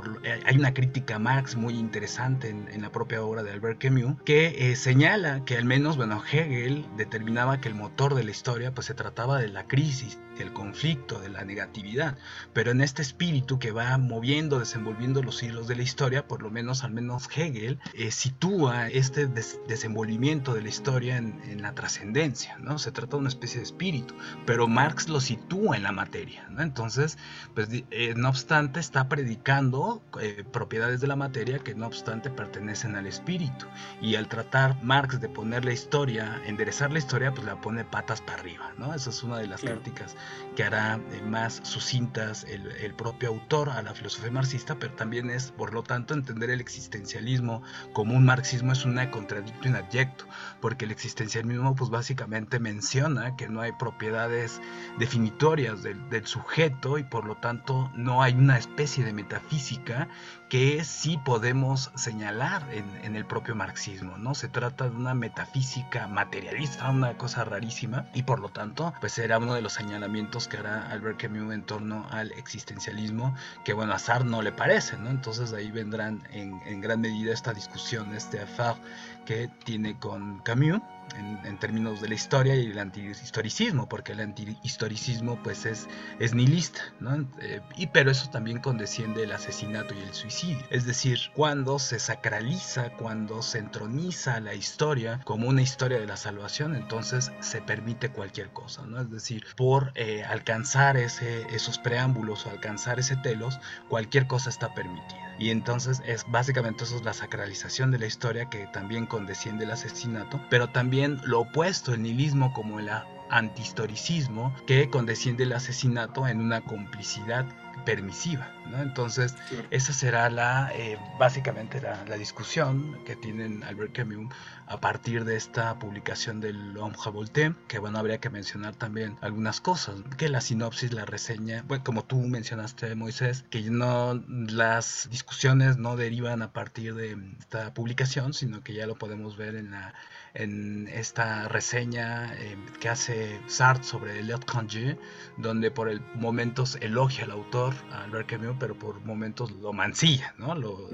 eh, 0.04 0.40
hay 0.44 0.56
una 0.56 0.74
crítica 0.74 1.16
a 1.16 1.18
Marx 1.18 1.56
muy 1.56 1.74
interesante 1.74 2.48
en, 2.48 2.82
la 2.82 2.90
propia 2.90 3.22
obra 3.22 3.42
de 3.42 3.50
Albert 3.52 3.80
Camus 3.80 4.20
que 4.24 4.70
eh, 4.70 4.76
señala 4.76 5.44
que 5.44 5.56
al 5.56 5.64
menos 5.64 5.96
bueno 5.96 6.22
Hegel 6.30 6.86
determinaba 6.96 7.60
que 7.60 7.68
el 7.68 7.74
motor 7.74 8.14
de 8.14 8.24
la 8.24 8.30
historia 8.30 8.72
pues 8.74 8.86
se 8.86 8.94
trataba 8.94 9.38
de 9.38 9.48
la 9.48 9.66
crisis 9.66 10.18
del 10.38 10.52
conflicto 10.52 11.18
de 11.20 11.30
la 11.30 11.44
negatividad 11.44 12.18
pero 12.52 12.70
en 12.70 12.80
este 12.80 13.02
espíritu 13.02 13.58
que 13.58 13.70
va 13.70 13.96
moviendo 13.96 14.58
desenvolviendo 14.58 15.22
los 15.22 15.42
hilos 15.42 15.68
de 15.68 15.76
la 15.76 15.82
historia 15.82 16.28
por 16.28 16.42
lo 16.42 16.50
menos 16.50 16.84
al 16.84 16.92
menos 16.92 17.28
Hegel 17.34 17.78
eh, 17.94 18.10
sitúa 18.10 18.88
este 18.88 19.26
desenvolvimiento 19.26 20.54
de 20.54 20.62
la 20.62 20.68
historia 20.68 21.16
en, 21.16 21.62
la 21.62 21.74
trascendencia 21.74 22.58
no 22.58 22.78
se 22.78 22.92
trata 22.92 23.16
de 23.16 23.20
una 23.20 23.28
especie 23.28 23.58
de 23.58 23.64
espíritu 23.64 24.14
pero 24.44 24.68
Marx 24.68 25.08
lo 25.08 25.20
sitúa 25.20 25.76
en 25.76 25.82
la 25.82 25.92
materia 25.92 26.46
¿no? 26.50 26.62
entonces 26.62 27.16
pues 27.54 27.68
no 28.16 28.28
obstante 28.28 28.80
está 28.80 29.08
predicando 29.08 29.85
o 29.86 30.02
eh, 30.20 30.44
propiedades 30.50 31.00
de 31.00 31.06
la 31.06 31.16
materia 31.16 31.60
que 31.60 31.74
no 31.74 31.86
obstante 31.86 32.28
pertenecen 32.28 32.96
al 32.96 33.06
espíritu. 33.06 33.66
Y 34.00 34.16
al 34.16 34.26
tratar 34.28 34.82
Marx 34.82 35.20
de 35.20 35.28
poner 35.28 35.64
la 35.64 35.72
historia, 35.72 36.40
enderezar 36.44 36.90
la 36.90 36.98
historia, 36.98 37.32
pues 37.32 37.46
la 37.46 37.60
pone 37.60 37.84
patas 37.84 38.20
para 38.20 38.40
arriba, 38.40 38.72
¿no? 38.78 38.92
Esa 38.94 39.10
es 39.10 39.22
una 39.22 39.38
de 39.38 39.46
las 39.46 39.60
críticas 39.60 40.16
que 40.56 40.64
hará 40.64 41.00
eh, 41.12 41.22
más 41.22 41.60
sucintas 41.62 42.44
el, 42.44 42.66
el 42.72 42.94
propio 42.94 43.28
autor 43.28 43.70
a 43.70 43.82
la 43.82 43.94
filosofía 43.94 44.30
marxista, 44.30 44.76
pero 44.78 44.94
también 44.94 45.30
es, 45.30 45.52
por 45.52 45.72
lo 45.72 45.82
tanto, 45.82 46.14
entender 46.14 46.50
el 46.50 46.60
existencialismo 46.60 47.62
como 47.92 48.14
un 48.14 48.24
marxismo 48.24 48.72
es 48.72 48.84
una 48.84 49.10
contradicto 49.10 49.68
inadyecto, 49.68 50.26
porque 50.60 50.84
el 50.84 50.90
existencialismo 50.90 51.74
pues 51.76 51.90
básicamente 51.90 52.58
menciona 52.58 53.36
que 53.36 53.48
no 53.48 53.60
hay 53.60 53.72
propiedades 53.72 54.60
definitorias 54.98 55.82
del, 55.82 56.08
del 56.10 56.26
sujeto 56.26 56.98
y 56.98 57.04
por 57.04 57.24
lo 57.24 57.36
tanto 57.36 57.90
no 57.94 58.22
hay 58.22 58.34
una 58.34 58.58
especie 58.58 59.04
de 59.04 59.12
metafísica 59.12 59.75
3 59.85 60.06
que 60.48 60.84
sí 60.84 61.18
podemos 61.24 61.90
señalar 61.96 62.62
en, 62.72 63.16
el 63.16 63.24
propio 63.26 63.54
marxismo, 63.54 64.16
¿no? 64.18 64.34
Se 64.34 64.48
trata 64.48 64.88
de 64.88 64.96
una 64.96 65.14
metafísica 65.14 66.06
materialista, 66.06 66.90
una 66.90 67.16
cosa 67.16 67.44
rarísima, 67.44 68.06
y 68.14 68.22
por 68.22 68.40
lo 68.40 68.50
tanto, 68.50 68.92
pues 69.00 69.18
era 69.18 69.38
uno 69.38 69.54
de 69.54 69.62
los 69.62 69.72
señalamientos 69.72 70.46
que 70.46 70.58
hará 70.58 70.90
Albert 70.90 71.20
Camus 71.20 71.52
en 71.52 71.62
torno 71.62 72.06
al 72.10 72.32
existencialismo, 72.32 73.34
que 73.64 73.72
bueno, 73.72 73.92
a 73.92 73.98
Sartre 73.98 74.28
no 74.28 74.42
le 74.42 74.52
parece, 74.52 74.96
¿no? 74.98 75.10
Entonces 75.10 75.52
ahí 75.52 75.70
vendrán 75.70 76.22
en, 76.32 76.60
en 76.66 76.80
gran 76.80 77.00
medida 77.00 77.32
esta 77.32 77.52
discusión, 77.52 78.14
este 78.14 78.40
affair 78.40 78.76
que 79.24 79.48
tiene 79.64 79.98
con 79.98 80.38
Camus, 80.40 80.80
en, 81.14 81.58
términos 81.58 82.00
de 82.00 82.08
la 82.08 82.14
historia 82.14 82.54
y 82.54 82.66
el 82.66 82.78
antihistoricismo, 82.78 83.88
porque 83.88 84.12
el 84.12 84.20
antihistoricismo 84.20 85.38
pues 85.42 85.66
es, 85.66 85.88
es 86.18 86.34
nihilista, 86.34 86.80
¿no? 87.00 87.26
Eh, 87.40 87.60
y, 87.76 87.86
pero 87.88 88.10
eso 88.10 88.28
también 88.30 88.60
condesciende 88.60 89.24
el 89.24 89.32
asesinato 89.32 89.94
y 89.94 89.98
el 89.98 90.14
suicidio. 90.14 90.35
Es 90.70 90.84
decir, 90.84 91.18
cuando 91.34 91.78
se 91.78 91.98
sacraliza, 91.98 92.90
cuando 92.90 93.40
se 93.40 93.58
entroniza 93.58 94.38
la 94.40 94.54
historia 94.54 95.20
como 95.24 95.48
una 95.48 95.62
historia 95.62 95.98
de 95.98 96.06
la 96.06 96.18
salvación, 96.18 96.74
entonces 96.76 97.32
se 97.40 97.62
permite 97.62 98.10
cualquier 98.10 98.50
cosa, 98.50 98.82
¿no? 98.84 99.00
Es 99.00 99.10
decir, 99.10 99.46
por 99.56 99.92
eh, 99.94 100.24
alcanzar 100.24 100.98
ese, 100.98 101.46
esos 101.54 101.78
preámbulos 101.78 102.44
o 102.44 102.50
alcanzar 102.50 102.98
ese 102.98 103.16
telos, 103.16 103.58
cualquier 103.88 104.26
cosa 104.26 104.50
está 104.50 104.74
permitida. 104.74 105.34
Y 105.38 105.50
entonces 105.50 106.02
es 106.04 106.24
básicamente 106.28 106.84
eso 106.84 106.96
es 106.96 107.04
la 107.04 107.14
sacralización 107.14 107.90
de 107.90 107.98
la 107.98 108.06
historia 108.06 108.50
que 108.50 108.66
también 108.66 109.06
condesciende 109.06 109.64
el 109.64 109.70
asesinato, 109.70 110.40
pero 110.50 110.68
también 110.68 111.18
lo 111.24 111.40
opuesto, 111.40 111.94
el 111.94 112.02
nihilismo 112.02 112.52
como 112.52 112.78
el 112.78 112.90
antihistoricismo 113.30 114.54
que 114.66 114.90
condesciende 114.90 115.44
el 115.44 115.52
asesinato 115.52 116.28
en 116.28 116.40
una 116.40 116.60
complicidad 116.60 117.46
permisiva. 117.86 118.52
¿no? 118.66 118.82
Entonces, 118.82 119.34
esa 119.70 119.94
será 119.94 120.28
la, 120.28 120.70
eh, 120.74 120.98
básicamente 121.18 121.80
la, 121.80 122.16
discusión 122.16 122.98
que 123.04 123.14
tienen 123.16 123.62
Albert 123.62 123.94
Camus 123.94 124.34
a 124.66 124.80
partir 124.80 125.25
de 125.25 125.37
esta 125.37 125.78
publicación 125.78 126.40
del 126.40 126.76
Homme 126.78 126.96
Revolté, 127.04 127.54
que 127.68 127.78
bueno, 127.78 127.99
habría 127.99 128.18
que 128.18 128.30
mencionar 128.30 128.75
también 128.75 129.16
algunas 129.20 129.61
cosas, 129.61 130.02
que 130.16 130.28
la 130.28 130.40
sinopsis, 130.40 130.92
la 130.92 131.04
reseña, 131.04 131.64
bueno, 131.66 131.85
como 131.85 132.04
tú 132.04 132.16
mencionaste, 132.16 132.94
Moisés, 132.94 133.44
que 133.50 133.62
no, 133.70 134.23
las 134.28 135.08
discusiones 135.11 135.76
no 135.76 135.96
derivan 135.96 136.42
a 136.42 136.52
partir 136.52 136.94
de 136.94 137.16
esta 137.38 137.73
publicación, 137.75 138.32
sino 138.32 138.62
que 138.62 138.75
ya 138.75 138.87
lo 138.87 138.96
podemos 138.96 139.37
ver 139.37 139.54
en 139.54 139.70
la 139.70 139.94
en 140.37 140.88
esta 140.88 141.49
reseña 141.49 142.35
eh, 142.35 142.56
que 142.78 142.88
hace 142.88 143.40
Sartre 143.46 143.85
sobre 143.85 144.18
Eliot 144.20 144.44
Congé, 144.44 144.99
donde 145.38 145.70
por 145.70 145.88
el 145.88 146.00
momentos 146.14 146.76
elogia 146.80 147.25
al 147.25 147.30
autor, 147.30 147.75
a 147.90 148.04
Albert 148.04 148.28
Camus, 148.28 148.56
pero 148.61 148.78
por 148.78 149.00
momentos 149.04 149.50
lo 149.52 149.73
mancilla, 149.73 150.35
¿no? 150.38 150.54
Lo, 150.54 150.90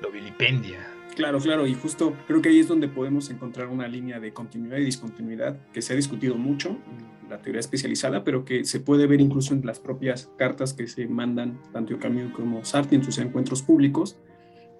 lo, 0.00 0.10
vilipendia. 0.10 0.80
Claro, 1.16 1.38
claro, 1.38 1.66
y 1.66 1.74
justo 1.74 2.12
creo 2.26 2.42
que 2.42 2.48
ahí 2.48 2.58
es 2.58 2.66
donde 2.66 2.88
podemos 2.88 3.30
encontrar 3.30 3.68
una 3.68 3.86
línea 3.86 4.18
de 4.18 4.32
continuidad 4.32 4.78
y 4.78 4.84
discontinuidad 4.84 5.56
que 5.72 5.80
se 5.80 5.92
ha 5.92 5.96
discutido 5.96 6.34
mucho 6.34 6.70
en 6.70 7.30
la 7.30 7.40
teoría 7.40 7.60
especializada, 7.60 8.24
pero 8.24 8.44
que 8.44 8.64
se 8.64 8.80
puede 8.80 9.06
ver 9.06 9.20
incluso 9.20 9.54
en 9.54 9.64
las 9.64 9.78
propias 9.78 10.28
cartas 10.36 10.74
que 10.74 10.88
se 10.88 11.06
mandan 11.06 11.60
tanto 11.72 11.98
Camus 11.98 12.32
como 12.32 12.64
Sartre 12.64 12.96
en 12.96 13.04
sus 13.04 13.18
encuentros 13.18 13.62
públicos, 13.62 14.16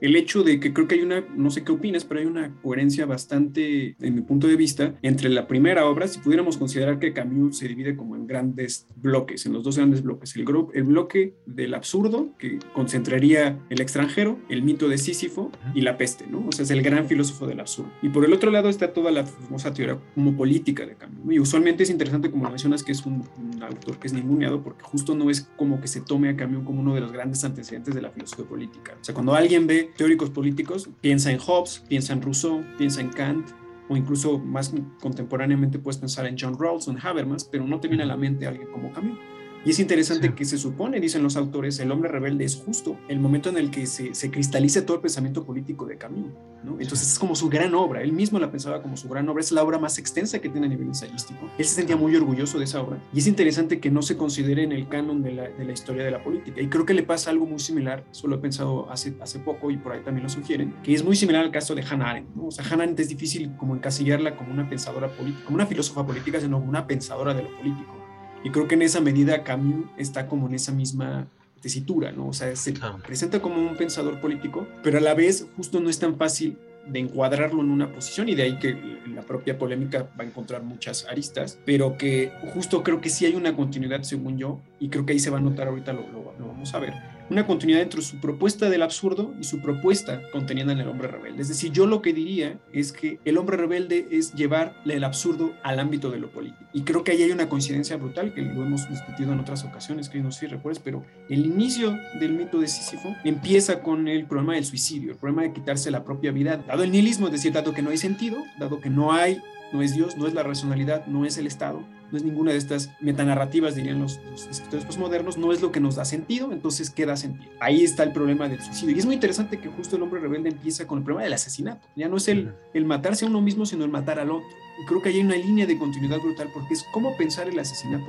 el 0.04 0.16
hecho 0.16 0.42
de 0.42 0.60
que 0.60 0.74
creo 0.74 0.86
que 0.86 0.96
hay 0.96 1.00
una, 1.00 1.24
no 1.34 1.50
sé 1.50 1.64
qué 1.64 1.72
opinas, 1.72 2.04
pero 2.04 2.20
hay 2.20 2.26
una 2.26 2.54
coherencia 2.60 3.06
bastante, 3.06 3.96
en 3.98 4.14
mi 4.14 4.20
punto 4.20 4.46
de 4.46 4.56
vista, 4.56 4.94
entre 5.00 5.30
la 5.30 5.46
primera 5.46 5.86
obra, 5.86 6.06
si 6.08 6.18
pudiéramos 6.18 6.58
considerar 6.58 6.98
que 6.98 7.14
Camus 7.14 7.56
se 7.56 7.68
divide 7.68 7.96
como 7.96 8.14
en 8.14 8.26
grandes 8.26 8.86
bloques, 8.96 9.46
en 9.46 9.54
los 9.54 9.64
dos 9.64 9.78
grandes 9.78 10.02
bloques, 10.02 10.36
el, 10.36 10.44
el 10.74 10.82
bloque 10.82 11.36
del 11.46 11.72
absurdo, 11.72 12.34
que 12.38 12.58
concentraría 12.74 13.58
el 13.70 13.80
extranjero, 13.80 14.38
el 14.50 14.62
mito 14.62 14.88
de 14.88 14.98
Sísifo 14.98 15.50
y 15.74 15.80
la 15.80 15.96
peste, 15.96 16.26
¿no? 16.26 16.44
O 16.48 16.52
sea, 16.52 16.64
es 16.64 16.70
el 16.70 16.82
gran 16.82 17.06
filósofo 17.06 17.46
del 17.46 17.60
absurdo. 17.60 17.90
Y 18.02 18.10
por 18.10 18.26
el 18.26 18.34
otro 18.34 18.50
lado 18.50 18.68
está 18.68 18.92
toda 18.92 19.10
la 19.10 19.24
famosa 19.24 19.72
teoría 19.72 19.98
como 20.14 20.36
política 20.36 20.84
de 20.84 20.96
Camus. 20.96 21.32
Y 21.32 21.38
usualmente 21.38 21.84
es 21.84 21.88
interesante, 21.88 22.30
como 22.30 22.50
mencionas, 22.50 22.82
que 22.82 22.92
es 22.92 23.06
un, 23.06 23.24
autor 23.62 23.98
que 23.98 24.08
es 24.08 24.12
ninguneado, 24.12 24.62
porque 24.62 24.82
justo 24.82 25.14
no 25.14 25.30
es 25.30 25.48
como 25.56 25.80
que 25.80 25.88
se 25.88 26.02
tome 26.02 26.28
a 26.28 26.36
Camus 26.36 26.62
como 26.64 26.82
uno 26.82 26.94
de 26.94 27.00
los 27.00 27.10
grandes 27.10 27.42
antecedentes 27.42 27.94
de 27.94 28.02
la 28.02 28.10
filosofía 28.10 28.44
política. 28.44 28.98
O 29.00 29.02
sea, 29.02 29.14
cuando 29.14 29.34
alguien 29.34 29.66
ve 29.66 29.93
teóricos 29.96 30.30
políticos, 30.30 30.88
piensa 31.00 31.30
en 31.30 31.38
Hobbes, 31.38 31.84
piensa 31.88 32.12
en 32.12 32.22
Rousseau, 32.22 32.64
piensa 32.76 33.00
en 33.00 33.10
Kant, 33.10 33.48
o 33.88 33.96
incluso 33.96 34.38
más 34.38 34.72
contemporáneamente 35.00 35.78
puedes 35.78 35.98
pensar 35.98 36.26
en 36.26 36.36
John 36.38 36.58
Rawls 36.58 36.88
o 36.88 36.90
en 36.90 36.98
Habermas, 36.98 37.44
pero 37.44 37.66
no 37.66 37.80
te 37.80 37.88
viene 37.88 38.04
a 38.04 38.06
la 38.06 38.16
mente 38.16 38.46
alguien 38.46 38.68
como 38.72 38.92
Camus. 38.92 39.18
Y 39.64 39.70
es 39.70 39.78
interesante 39.78 40.34
que 40.34 40.44
se 40.44 40.58
supone, 40.58 41.00
dicen 41.00 41.22
los 41.22 41.36
autores, 41.36 41.78
el 41.80 41.90
hombre 41.90 42.10
rebelde 42.10 42.44
es 42.44 42.56
justo 42.56 42.98
el 43.08 43.18
momento 43.18 43.48
en 43.48 43.56
el 43.56 43.70
que 43.70 43.86
se, 43.86 44.14
se 44.14 44.30
cristaliza 44.30 44.84
todo 44.84 44.96
el 44.96 45.02
pensamiento 45.02 45.44
político 45.44 45.86
de 45.86 45.96
Camus. 45.96 46.32
¿no? 46.62 46.72
Entonces 46.80 47.12
es 47.12 47.18
como 47.18 47.34
su 47.34 47.48
gran 47.48 47.74
obra, 47.74 48.02
él 48.02 48.12
mismo 48.12 48.38
la 48.38 48.50
pensaba 48.50 48.82
como 48.82 48.96
su 48.96 49.08
gran 49.08 49.26
obra, 49.28 49.40
es 49.40 49.52
la 49.52 49.62
obra 49.62 49.78
más 49.78 49.98
extensa 49.98 50.38
que 50.38 50.50
tiene 50.50 50.66
a 50.66 50.70
nivel 50.70 50.88
ensayístico. 50.88 51.50
Él 51.56 51.64
se 51.64 51.76
sentía 51.76 51.96
muy 51.96 52.14
orgulloso 52.14 52.58
de 52.58 52.64
esa 52.64 52.82
obra. 52.82 52.98
Y 53.14 53.20
es 53.20 53.26
interesante 53.26 53.80
que 53.80 53.90
no 53.90 54.02
se 54.02 54.18
considere 54.18 54.64
en 54.64 54.72
el 54.72 54.86
canon 54.88 55.22
de 55.22 55.32
la, 55.32 55.48
de 55.48 55.64
la 55.64 55.72
historia 55.72 56.04
de 56.04 56.10
la 56.10 56.22
política. 56.22 56.60
Y 56.60 56.68
creo 56.68 56.84
que 56.84 56.92
le 56.92 57.02
pasa 57.02 57.30
algo 57.30 57.46
muy 57.46 57.58
similar, 57.58 58.04
solo 58.10 58.36
he 58.36 58.38
pensado 58.38 58.90
hace, 58.90 59.14
hace 59.20 59.38
poco 59.38 59.70
y 59.70 59.78
por 59.78 59.92
ahí 59.92 60.02
también 60.02 60.24
lo 60.24 60.28
sugieren, 60.28 60.74
que 60.82 60.92
es 60.92 61.02
muy 61.02 61.16
similar 61.16 61.42
al 61.42 61.50
caso 61.50 61.74
de 61.74 61.82
Hannah 61.82 62.10
Arendt. 62.10 62.34
¿no? 62.34 62.46
O 62.48 62.50
sea, 62.50 62.64
Hannah 62.64 62.84
Arendt 62.84 63.00
es 63.00 63.08
difícil 63.08 63.56
como 63.56 63.74
encasillarla 63.74 64.36
como 64.36 64.52
una 64.52 64.68
pensadora 64.68 65.08
política, 65.08 65.44
como 65.46 65.54
una 65.54 65.66
filósofa 65.66 66.04
política, 66.04 66.38
sino 66.38 66.58
como 66.58 66.68
una 66.68 66.86
pensadora 66.86 67.32
de 67.32 67.44
lo 67.44 67.56
político. 67.56 68.03
Y 68.44 68.50
creo 68.50 68.68
que 68.68 68.74
en 68.74 68.82
esa 68.82 69.00
medida 69.00 69.42
Camus 69.42 69.86
está 69.96 70.28
como 70.28 70.46
en 70.46 70.54
esa 70.54 70.70
misma 70.70 71.26
tesitura, 71.60 72.12
¿no? 72.12 72.28
O 72.28 72.32
sea, 72.34 72.54
se 72.54 72.74
presenta 73.04 73.40
como 73.40 73.56
un 73.56 73.76
pensador 73.76 74.20
político, 74.20 74.68
pero 74.82 74.98
a 74.98 75.00
la 75.00 75.14
vez 75.14 75.46
justo 75.56 75.80
no 75.80 75.88
es 75.88 75.98
tan 75.98 76.16
fácil 76.16 76.58
de 76.86 76.98
encuadrarlo 76.98 77.62
en 77.62 77.70
una 77.70 77.90
posición 77.90 78.28
y 78.28 78.34
de 78.34 78.42
ahí 78.42 78.58
que 78.58 79.00
la 79.14 79.22
propia 79.22 79.56
polémica 79.56 80.10
va 80.18 80.24
a 80.24 80.26
encontrar 80.26 80.62
muchas 80.62 81.06
aristas, 81.06 81.58
pero 81.64 81.96
que 81.96 82.30
justo 82.52 82.82
creo 82.82 83.00
que 83.00 83.08
sí 83.08 83.24
hay 83.24 83.34
una 83.34 83.56
continuidad 83.56 84.02
según 84.02 84.36
yo 84.36 84.60
y 84.78 84.90
creo 84.90 85.06
que 85.06 85.14
ahí 85.14 85.18
se 85.18 85.30
va 85.30 85.38
a 85.38 85.40
notar 85.40 85.68
ahorita, 85.68 85.94
lo, 85.94 86.02
lo 86.12 86.46
vamos 86.46 86.74
a 86.74 86.78
ver 86.78 87.13
una 87.30 87.46
continuidad 87.46 87.82
entre 87.82 88.02
su 88.02 88.20
propuesta 88.20 88.68
del 88.68 88.82
absurdo 88.82 89.34
y 89.40 89.44
su 89.44 89.60
propuesta 89.60 90.20
contenida 90.30 90.72
en 90.72 90.80
el 90.80 90.88
hombre 90.88 91.08
rebelde. 91.08 91.42
Es 91.42 91.48
decir, 91.48 91.72
yo 91.72 91.86
lo 91.86 92.02
que 92.02 92.12
diría 92.12 92.58
es 92.72 92.92
que 92.92 93.18
el 93.24 93.38
hombre 93.38 93.56
rebelde 93.56 94.08
es 94.10 94.34
llevar 94.34 94.74
el 94.84 95.04
absurdo 95.04 95.54
al 95.62 95.80
ámbito 95.80 96.10
de 96.10 96.18
lo 96.18 96.30
político. 96.30 96.64
Y 96.72 96.82
creo 96.82 97.04
que 97.04 97.12
ahí 97.12 97.22
hay 97.22 97.30
una 97.30 97.48
coincidencia 97.48 97.96
brutal 97.96 98.34
que 98.34 98.42
lo 98.42 98.62
hemos 98.62 98.88
discutido 98.88 99.32
en 99.32 99.40
otras 99.40 99.64
ocasiones, 99.64 100.08
que 100.08 100.20
no 100.20 100.32
sé 100.32 100.40
si 100.40 100.46
recuerdes, 100.46 100.82
pero 100.84 101.04
el 101.28 101.46
inicio 101.46 101.96
del 102.20 102.32
mito 102.32 102.60
de 102.60 102.68
Sísifo 102.68 103.14
empieza 103.24 103.82
con 103.82 104.08
el 104.08 104.26
problema 104.26 104.54
del 104.54 104.64
suicidio, 104.64 105.12
el 105.12 105.18
problema 105.18 105.42
de 105.42 105.52
quitarse 105.52 105.90
la 105.90 106.04
propia 106.04 106.32
vida, 106.32 106.56
dado 106.56 106.82
el 106.82 106.90
nihilismo, 106.90 107.26
es 107.26 107.32
decir, 107.32 107.52
dado 107.52 107.72
que 107.72 107.82
no 107.82 107.90
hay 107.90 107.98
sentido, 107.98 108.38
dado 108.58 108.80
que 108.80 108.90
no 108.90 109.12
hay, 109.12 109.40
no 109.72 109.82
es 109.82 109.94
Dios, 109.94 110.16
no 110.16 110.26
es 110.26 110.34
la 110.34 110.42
racionalidad, 110.42 111.06
no 111.06 111.24
es 111.24 111.38
el 111.38 111.46
Estado, 111.46 111.84
no 112.10 112.18
es 112.18 112.24
ninguna 112.24 112.52
de 112.52 112.58
estas 112.58 112.90
metanarrativas, 113.00 113.74
dirían 113.74 114.00
los, 114.00 114.20
escritores 114.50 114.84
postmodernos, 114.84 115.36
no 115.38 115.52
es 115.52 115.62
lo 115.62 115.72
que 115.72 115.80
nos 115.80 115.96
da 115.96 116.04
sentido, 116.04 116.52
entonces 116.52 116.90
¿qué 116.90 117.06
da 117.06 117.16
sentido? 117.16 117.50
Ahí 117.60 117.82
está 117.82 118.02
el 118.02 118.12
problema 118.12 118.48
del 118.48 118.60
suicidio. 118.60 118.94
Y 118.94 118.98
es 118.98 119.06
muy 119.06 119.14
interesante 119.14 119.58
que 119.58 119.68
justo 119.68 119.96
el 119.96 120.02
hombre 120.02 120.20
rebelde 120.20 120.50
empieza 120.50 120.86
con 120.86 120.98
el 120.98 121.04
problema 121.04 121.24
del 121.24 121.32
asesinato. 121.32 121.86
Ya 121.96 122.08
no 122.08 122.16
es 122.16 122.28
el, 122.28 122.54
el 122.72 122.84
matarse 122.84 123.24
a 123.24 123.28
uno 123.28 123.40
mismo, 123.40 123.66
sino 123.66 123.84
el 123.84 123.90
matar 123.90 124.18
al 124.18 124.30
otro. 124.30 124.48
Y 124.82 124.86
creo 124.86 125.02
que 125.02 125.08
hay 125.08 125.20
una 125.20 125.36
línea 125.36 125.66
de 125.66 125.78
continuidad 125.78 126.18
brutal 126.18 126.50
porque 126.52 126.74
es 126.74 126.84
cómo 126.92 127.16
pensar 127.16 127.48
el 127.48 127.58
asesinato 127.58 128.06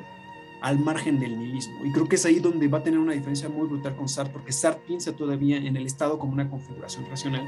al 0.61 0.79
margen 0.79 1.19
del 1.19 1.37
nihilismo. 1.37 1.85
Y 1.85 1.91
creo 1.91 2.07
que 2.07 2.15
es 2.15 2.25
ahí 2.25 2.39
donde 2.39 2.67
va 2.67 2.79
a 2.79 2.83
tener 2.83 2.99
una 2.99 3.13
diferencia 3.13 3.49
muy 3.49 3.67
brutal 3.67 3.95
con 3.95 4.09
Sartre, 4.09 4.33
porque 4.33 4.51
Sartre 4.51 4.83
piensa 4.87 5.11
todavía 5.13 5.57
en 5.57 5.77
el 5.77 5.85
Estado 5.85 6.17
como 6.17 6.33
una 6.33 6.49
configuración 6.49 7.05
racional 7.09 7.47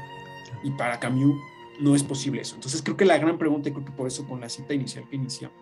y 0.62 0.70
para 0.70 0.98
Camus 0.98 1.36
no 1.78 1.94
es 1.94 2.02
posible 2.02 2.42
eso. 2.42 2.54
Entonces 2.54 2.82
creo 2.82 2.96
que 2.96 3.04
la 3.04 3.18
gran 3.18 3.38
pregunta, 3.38 3.68
y 3.68 3.72
creo 3.72 3.84
que 3.84 3.92
por 3.92 4.06
eso 4.06 4.26
con 4.26 4.40
la 4.40 4.48
cita 4.48 4.74
inicial 4.74 5.08
que 5.08 5.16
iniciamos, 5.16 5.56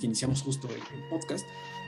que 0.00 0.06
iniciamos 0.06 0.42
justo 0.42 0.68
el, 0.68 1.04
podcast, 1.08 1.46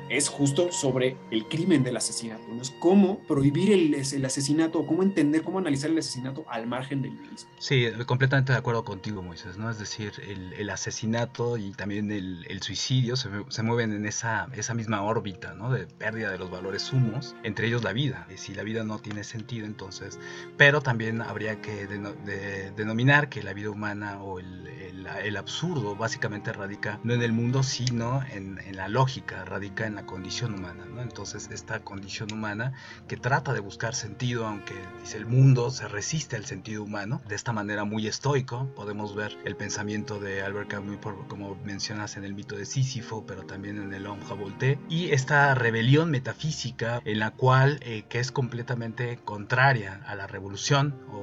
es 0.09 0.29
justo 0.29 0.73
sobre 0.73 1.17
el 1.31 1.47
crimen 1.47 1.83
del 1.83 1.97
asesinato. 1.97 2.43
¿no? 2.49 2.63
Es 2.63 2.71
cómo 2.71 3.21
prohibir 3.21 3.73
el, 3.73 3.95
el 3.95 4.25
asesinato, 4.25 4.87
cómo 4.87 5.03
entender, 5.03 5.43
cómo 5.43 5.59
analizar 5.59 5.91
el 5.91 5.99
asesinato 5.99 6.45
al 6.49 6.67
margen 6.67 7.03
del 7.03 7.13
mismo. 7.13 7.51
Sí, 7.59 7.87
completamente 8.07 8.53
de 8.53 8.59
acuerdo 8.59 8.85
contigo, 8.85 9.23
Moisés, 9.23 9.57
¿no? 9.59 9.71
Es 9.71 9.79
decir, 9.79 10.13
el, 10.27 10.53
el 10.55 10.71
asesinato 10.71 11.57
y 11.57 11.73
también 11.73 12.11
el, 12.11 12.47
el 12.49 12.63
suicidio 12.63 13.17
se, 13.17 13.29
se, 13.49 13.63
mueven 13.63 13.93
en 13.93 14.07
esa, 14.07 14.49
esa 14.55 14.75
misma 14.75 15.03
órbita, 15.03 15.55
¿no? 15.55 15.71
De 15.71 15.87
pérdida 15.87 16.31
de 16.31 16.39
los 16.39 16.51
valores 16.51 16.93
humos, 16.93 17.37
entre 17.43 17.69
ellos 17.69 17.85
la 17.85 17.93
vida. 17.93 18.27
Y 18.33 18.39
si 18.39 18.55
la 18.55 18.63
vida 18.63 18.85
no 18.85 18.99
tiene 18.99 19.25
sentido, 19.25 19.67
entonces... 19.67 20.19
Pero 20.57 20.81
también 20.81 21.23
habría 21.23 21.61
que 21.61 21.87
de, 21.87 22.71
denominar 22.73 23.29
que 23.29 23.43
la 23.43 23.53
vida 23.53 23.71
humana 23.71 24.23
o 24.23 24.41
el, 24.41 25.37
absurdo 25.37 25.97
básicamente 25.97 26.53
radica 26.53 27.01
no 27.03 27.15
en 27.15 27.23
el 27.23 27.33
mundo, 27.33 27.63
sino 27.63 28.23
en, 28.33 28.59
en 28.59 28.77
la 28.77 28.89
lógica, 28.89 29.45
radica 29.45 29.87
en 29.87 29.90
la 29.95 30.07
condición 30.07 30.55
humana, 30.55 30.85
¿no? 30.87 31.03
Entonces, 31.03 31.49
esta 31.53 31.81
condición 31.81 32.33
humana 32.33 32.73
que 33.09 33.17
trata 33.17 33.53
de 33.53 33.61
buscar 33.61 33.95
sentido, 33.95 34.47
aunque 34.47 34.75
dice 35.01 35.19
el 35.19 35.27
mundo 35.27 35.71
se 35.71 35.89
resiste 35.89 36.37
al 36.37 36.45
sentido 36.45 36.83
humano, 36.83 37.21
de 37.29 37.35
esta 37.35 37.53
manera 37.53 37.85
muy 37.85 38.07
estoico, 38.07 38.67
podemos 38.75 39.15
ver 39.15 39.37
el 39.45 39.57
pensamiento 39.57 40.19
de 40.19 40.43
Albert 40.43 40.71
Camus, 40.71 40.99
como 41.29 41.57
mencionas 41.65 42.17
en 42.17 42.25
el 42.25 42.35
mito 42.35 42.57
de 42.57 42.67
Sísifo, 42.67 43.25
pero 43.27 43.45
también 43.45 43.81
en 43.81 43.93
el 43.93 44.07
Homme 44.07 44.25
Voltaire, 44.39 44.79
y 44.89 45.11
esta 45.11 45.55
rebelión 45.55 46.11
metafísica 46.11 47.01
en 47.05 47.19
la 47.19 47.31
cual, 47.33 47.81
eh, 47.83 48.05
que 48.09 48.21
es 48.21 48.33
completamente 48.33 49.19
contraria 49.25 50.03
a 50.07 50.15
la 50.15 50.27
revolución 50.27 50.95
o, 51.11 51.19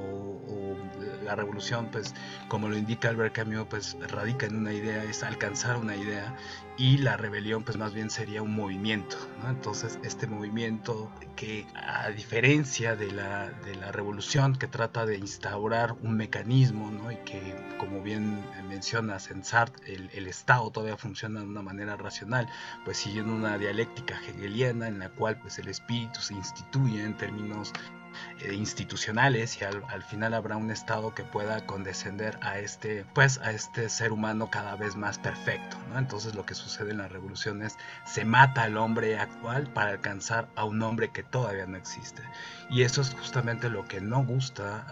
o 0.48 0.76
la 1.24 1.34
revolución, 1.34 1.88
pues 1.90 2.14
como 2.48 2.68
lo 2.68 2.76
indica 2.76 3.08
Albert 3.08 3.34
Camus, 3.34 3.66
pues 3.68 3.96
radica 4.10 4.46
en 4.46 4.56
una 4.56 4.72
idea, 4.72 5.04
es 5.04 5.22
alcanzar 5.22 5.76
una 5.76 5.96
idea 5.96 6.34
y 6.78 6.98
la 6.98 7.16
rebelión 7.16 7.64
pues 7.64 7.76
más 7.76 7.92
bien 7.92 8.08
sería 8.08 8.40
un 8.40 8.54
movimiento. 8.54 9.16
Entonces 9.46 9.98
este 10.04 10.28
movimiento 10.28 11.10
que 11.34 11.66
a 11.74 12.08
diferencia 12.10 12.94
de 12.94 13.10
la, 13.10 13.50
de 13.50 13.74
la 13.74 13.90
revolución 13.90 14.54
que 14.54 14.68
trata 14.68 15.04
de 15.04 15.18
instaurar 15.18 15.96
un 16.02 16.16
mecanismo, 16.16 16.90
¿no? 16.90 17.10
Y 17.10 17.16
que 17.16 17.56
como 17.78 18.00
bien 18.02 18.40
mencionas 18.68 19.30
en 19.30 19.44
Sartre, 19.44 19.92
el, 19.92 20.10
el 20.14 20.28
Estado 20.28 20.70
todavía 20.70 20.96
funciona 20.96 21.40
de 21.40 21.46
una 21.46 21.62
manera 21.62 21.96
racional, 21.96 22.48
pues 22.84 22.98
siguiendo 22.98 23.34
una 23.34 23.58
dialéctica 23.58 24.20
hegeliana 24.28 24.86
en 24.86 25.00
la 25.00 25.10
cual 25.10 25.38
pues 25.40 25.58
el 25.58 25.68
espíritu 25.68 26.20
se 26.20 26.34
instituye 26.34 27.02
en 27.02 27.16
términos 27.16 27.72
eh, 28.40 28.54
institucionales 28.54 29.60
y 29.60 29.64
al, 29.64 29.82
al, 29.88 30.02
final 30.02 30.34
habrá 30.34 30.56
un 30.56 30.70
estado 30.70 31.14
que 31.14 31.24
pueda 31.24 31.64
condescender 31.66 32.38
a 32.42 32.58
este 32.58 33.04
pues 33.14 33.38
a 33.38 33.52
este 33.52 33.88
ser 33.88 34.12
humano 34.12 34.50
cada 34.50 34.76
vez 34.76 34.96
más 34.96 35.18
perfecto 35.18 35.76
entonces 35.96 36.34
lo 36.34 36.44
que 36.46 36.54
sucede 36.54 36.92
en 36.92 36.98
la 36.98 37.08
revolución 37.08 37.62
es 37.62 37.76
se 38.04 38.24
mata 38.24 38.62
al 38.62 38.76
hombre 38.76 39.18
actual 39.18 39.66
para 39.72 39.90
alcanzar 39.90 40.48
a 40.56 40.64
un 40.64 40.82
hombre 40.82 41.10
que 41.10 41.22
todavía 41.22 41.66
no 41.66 41.76
existe. 41.76 42.22
Y 42.70 42.82
eso 42.82 43.00
es 43.00 43.14
justamente 43.14 43.68
lo 43.68 43.86
que 43.86 44.00
no 44.00 44.24
gusta 44.24 44.86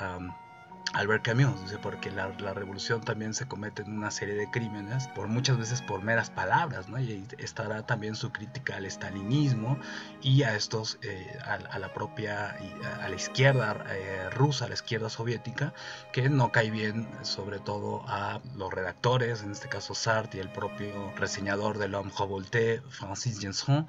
Albert 0.96 1.24
Camus, 1.24 1.60
dice, 1.60 1.76
porque 1.76 2.10
la, 2.10 2.32
la, 2.38 2.54
revolución 2.54 3.02
también 3.02 3.34
se 3.34 3.46
comete 3.46 3.82
en 3.82 3.98
una 3.98 4.10
serie 4.10 4.34
de 4.34 4.50
crímenes, 4.50 5.08
por 5.08 5.28
muchas 5.28 5.58
veces 5.58 5.82
por 5.82 6.02
meras 6.02 6.30
palabras, 6.30 6.88
¿no? 6.88 6.98
Y 6.98 7.22
estará 7.36 7.84
también 7.84 8.14
su 8.14 8.32
crítica 8.32 8.76
al 8.76 8.86
estalinismo 8.86 9.78
y 10.22 10.42
a 10.42 10.56
estos, 10.56 10.98
eh, 11.02 11.38
a, 11.44 11.54
a, 11.54 11.78
la 11.78 11.92
propia, 11.92 12.56
a 13.02 13.08
la 13.10 13.14
izquierda 13.14 13.84
eh, 13.90 14.30
rusa, 14.30 14.64
a 14.64 14.68
la 14.68 14.74
izquierda 14.74 15.10
soviética, 15.10 15.74
que 16.14 16.30
no 16.30 16.50
cae 16.50 16.70
bien 16.70 17.06
sobre 17.20 17.58
todo 17.58 18.02
a 18.08 18.40
los 18.56 18.72
redactores, 18.72 19.42
en 19.42 19.52
este 19.52 19.68
caso 19.68 19.94
Sartre 19.94 20.38
y 20.38 20.40
el 20.40 20.48
propio 20.48 21.12
reseñador 21.14 21.76
del 21.76 21.94
Homme 21.94 22.10
Revolté, 22.18 22.80
Francis 22.88 23.38
Jenson, 23.38 23.86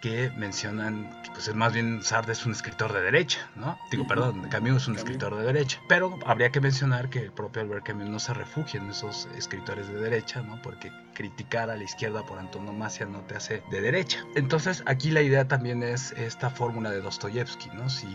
que 0.00 0.30
mencionan 0.36 1.10
que 1.22 1.30
pues 1.30 1.54
más 1.54 1.72
bien 1.72 2.02
Sartre 2.02 2.32
es 2.32 2.44
un 2.46 2.52
escritor 2.52 2.92
de 2.92 3.02
derecha, 3.02 3.50
¿no? 3.56 3.78
Digo, 3.90 4.06
perdón, 4.06 4.48
Camus 4.50 4.82
es 4.82 4.88
un 4.88 4.96
escritor 4.96 5.36
de 5.36 5.44
derecha, 5.44 5.80
pero 5.88 6.18
habría 6.26 6.50
que 6.50 6.60
mencionar 6.60 7.10
que 7.10 7.20
el 7.20 7.32
propio 7.32 7.62
Albert 7.62 7.86
Camus 7.86 8.08
no 8.08 8.18
se 8.18 8.34
refugia 8.34 8.80
en 8.80 8.90
esos 8.90 9.28
escritores 9.36 9.88
de 9.88 9.94
derecha, 9.94 10.42
¿no? 10.42 10.60
Porque 10.62 10.92
criticar 11.14 11.70
a 11.70 11.76
la 11.76 11.84
izquierda 11.84 12.24
por 12.24 12.38
antonomasia 12.38 13.06
no 13.06 13.20
te 13.20 13.36
hace 13.36 13.62
de 13.70 13.80
derecha. 13.80 14.24
Entonces, 14.34 14.82
aquí 14.86 15.10
la 15.10 15.22
idea 15.22 15.46
también 15.46 15.82
es 15.82 16.12
esta 16.12 16.50
fórmula 16.50 16.90
de 16.90 17.00
Dostoyevsky, 17.00 17.68
¿no? 17.74 17.88
Si 17.90 18.06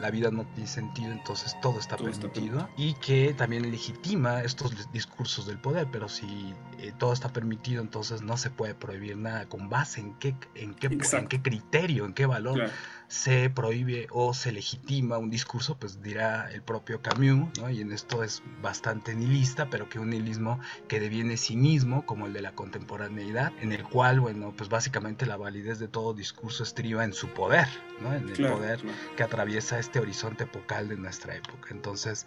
la 0.00 0.10
vida 0.10 0.30
no 0.30 0.44
tiene 0.54 0.66
sentido, 0.68 1.12
entonces 1.12 1.56
todo 1.60 1.78
está 1.78 1.96
todo 1.96 2.10
permitido 2.10 2.58
está 2.58 2.70
y 2.76 2.94
que 2.94 3.34
también 3.34 3.70
legitima 3.70 4.42
estos 4.42 4.90
discursos 4.92 5.46
del 5.46 5.58
poder, 5.58 5.88
pero 5.90 6.08
si 6.08 6.54
eh, 6.78 6.92
todo 6.98 7.12
está 7.12 7.28
permitido, 7.28 7.82
entonces 7.82 8.22
no 8.22 8.36
se 8.36 8.50
puede 8.50 8.74
prohibir 8.74 9.16
nada 9.16 9.46
con 9.46 9.68
base 9.68 10.00
en 10.00 10.14
qué 10.14 10.34
en 10.54 10.74
qué 10.74 10.90
en 11.12 11.26
qué 11.26 11.42
criterio, 11.42 12.04
en 12.04 12.14
qué 12.14 12.26
valor 12.26 12.54
claro. 12.54 12.72
se 13.08 13.50
prohíbe 13.50 14.06
o 14.10 14.34
se 14.34 14.52
legitima 14.52 15.18
un 15.18 15.30
discurso, 15.30 15.76
pues 15.76 16.02
dirá 16.02 16.50
el 16.52 16.62
propio 16.62 17.02
Camus, 17.02 17.58
¿no? 17.58 17.70
Y 17.70 17.80
en 17.80 17.92
esto 17.92 18.22
es 18.22 18.42
bastante 18.62 19.14
nihilista, 19.14 19.68
pero 19.70 19.88
que 19.88 19.98
un 19.98 20.10
nihilismo 20.10 20.60
que 20.88 21.00
deviene 21.00 21.36
cinismo, 21.36 22.06
como 22.06 22.26
el 22.26 22.32
de 22.32 22.42
la 22.42 22.52
contemporaneidad, 22.52 23.52
en 23.60 23.72
el 23.72 23.84
cual, 23.84 24.20
bueno, 24.20 24.54
pues 24.56 24.68
básicamente 24.68 25.26
la 25.26 25.36
validez 25.36 25.78
de 25.78 25.88
todo 25.88 26.14
discurso 26.14 26.62
estriba 26.62 27.04
en 27.04 27.12
su 27.12 27.28
poder, 27.28 27.68
¿no? 28.00 28.14
En 28.14 28.28
el 28.28 28.34
claro, 28.34 28.56
poder 28.56 28.80
claro. 28.80 28.96
que 29.16 29.22
atraviesa 29.22 29.78
este 29.78 30.00
horizonte 30.00 30.44
epocal 30.44 30.88
de 30.88 30.96
nuestra 30.96 31.36
época. 31.36 31.68
Entonces, 31.70 32.26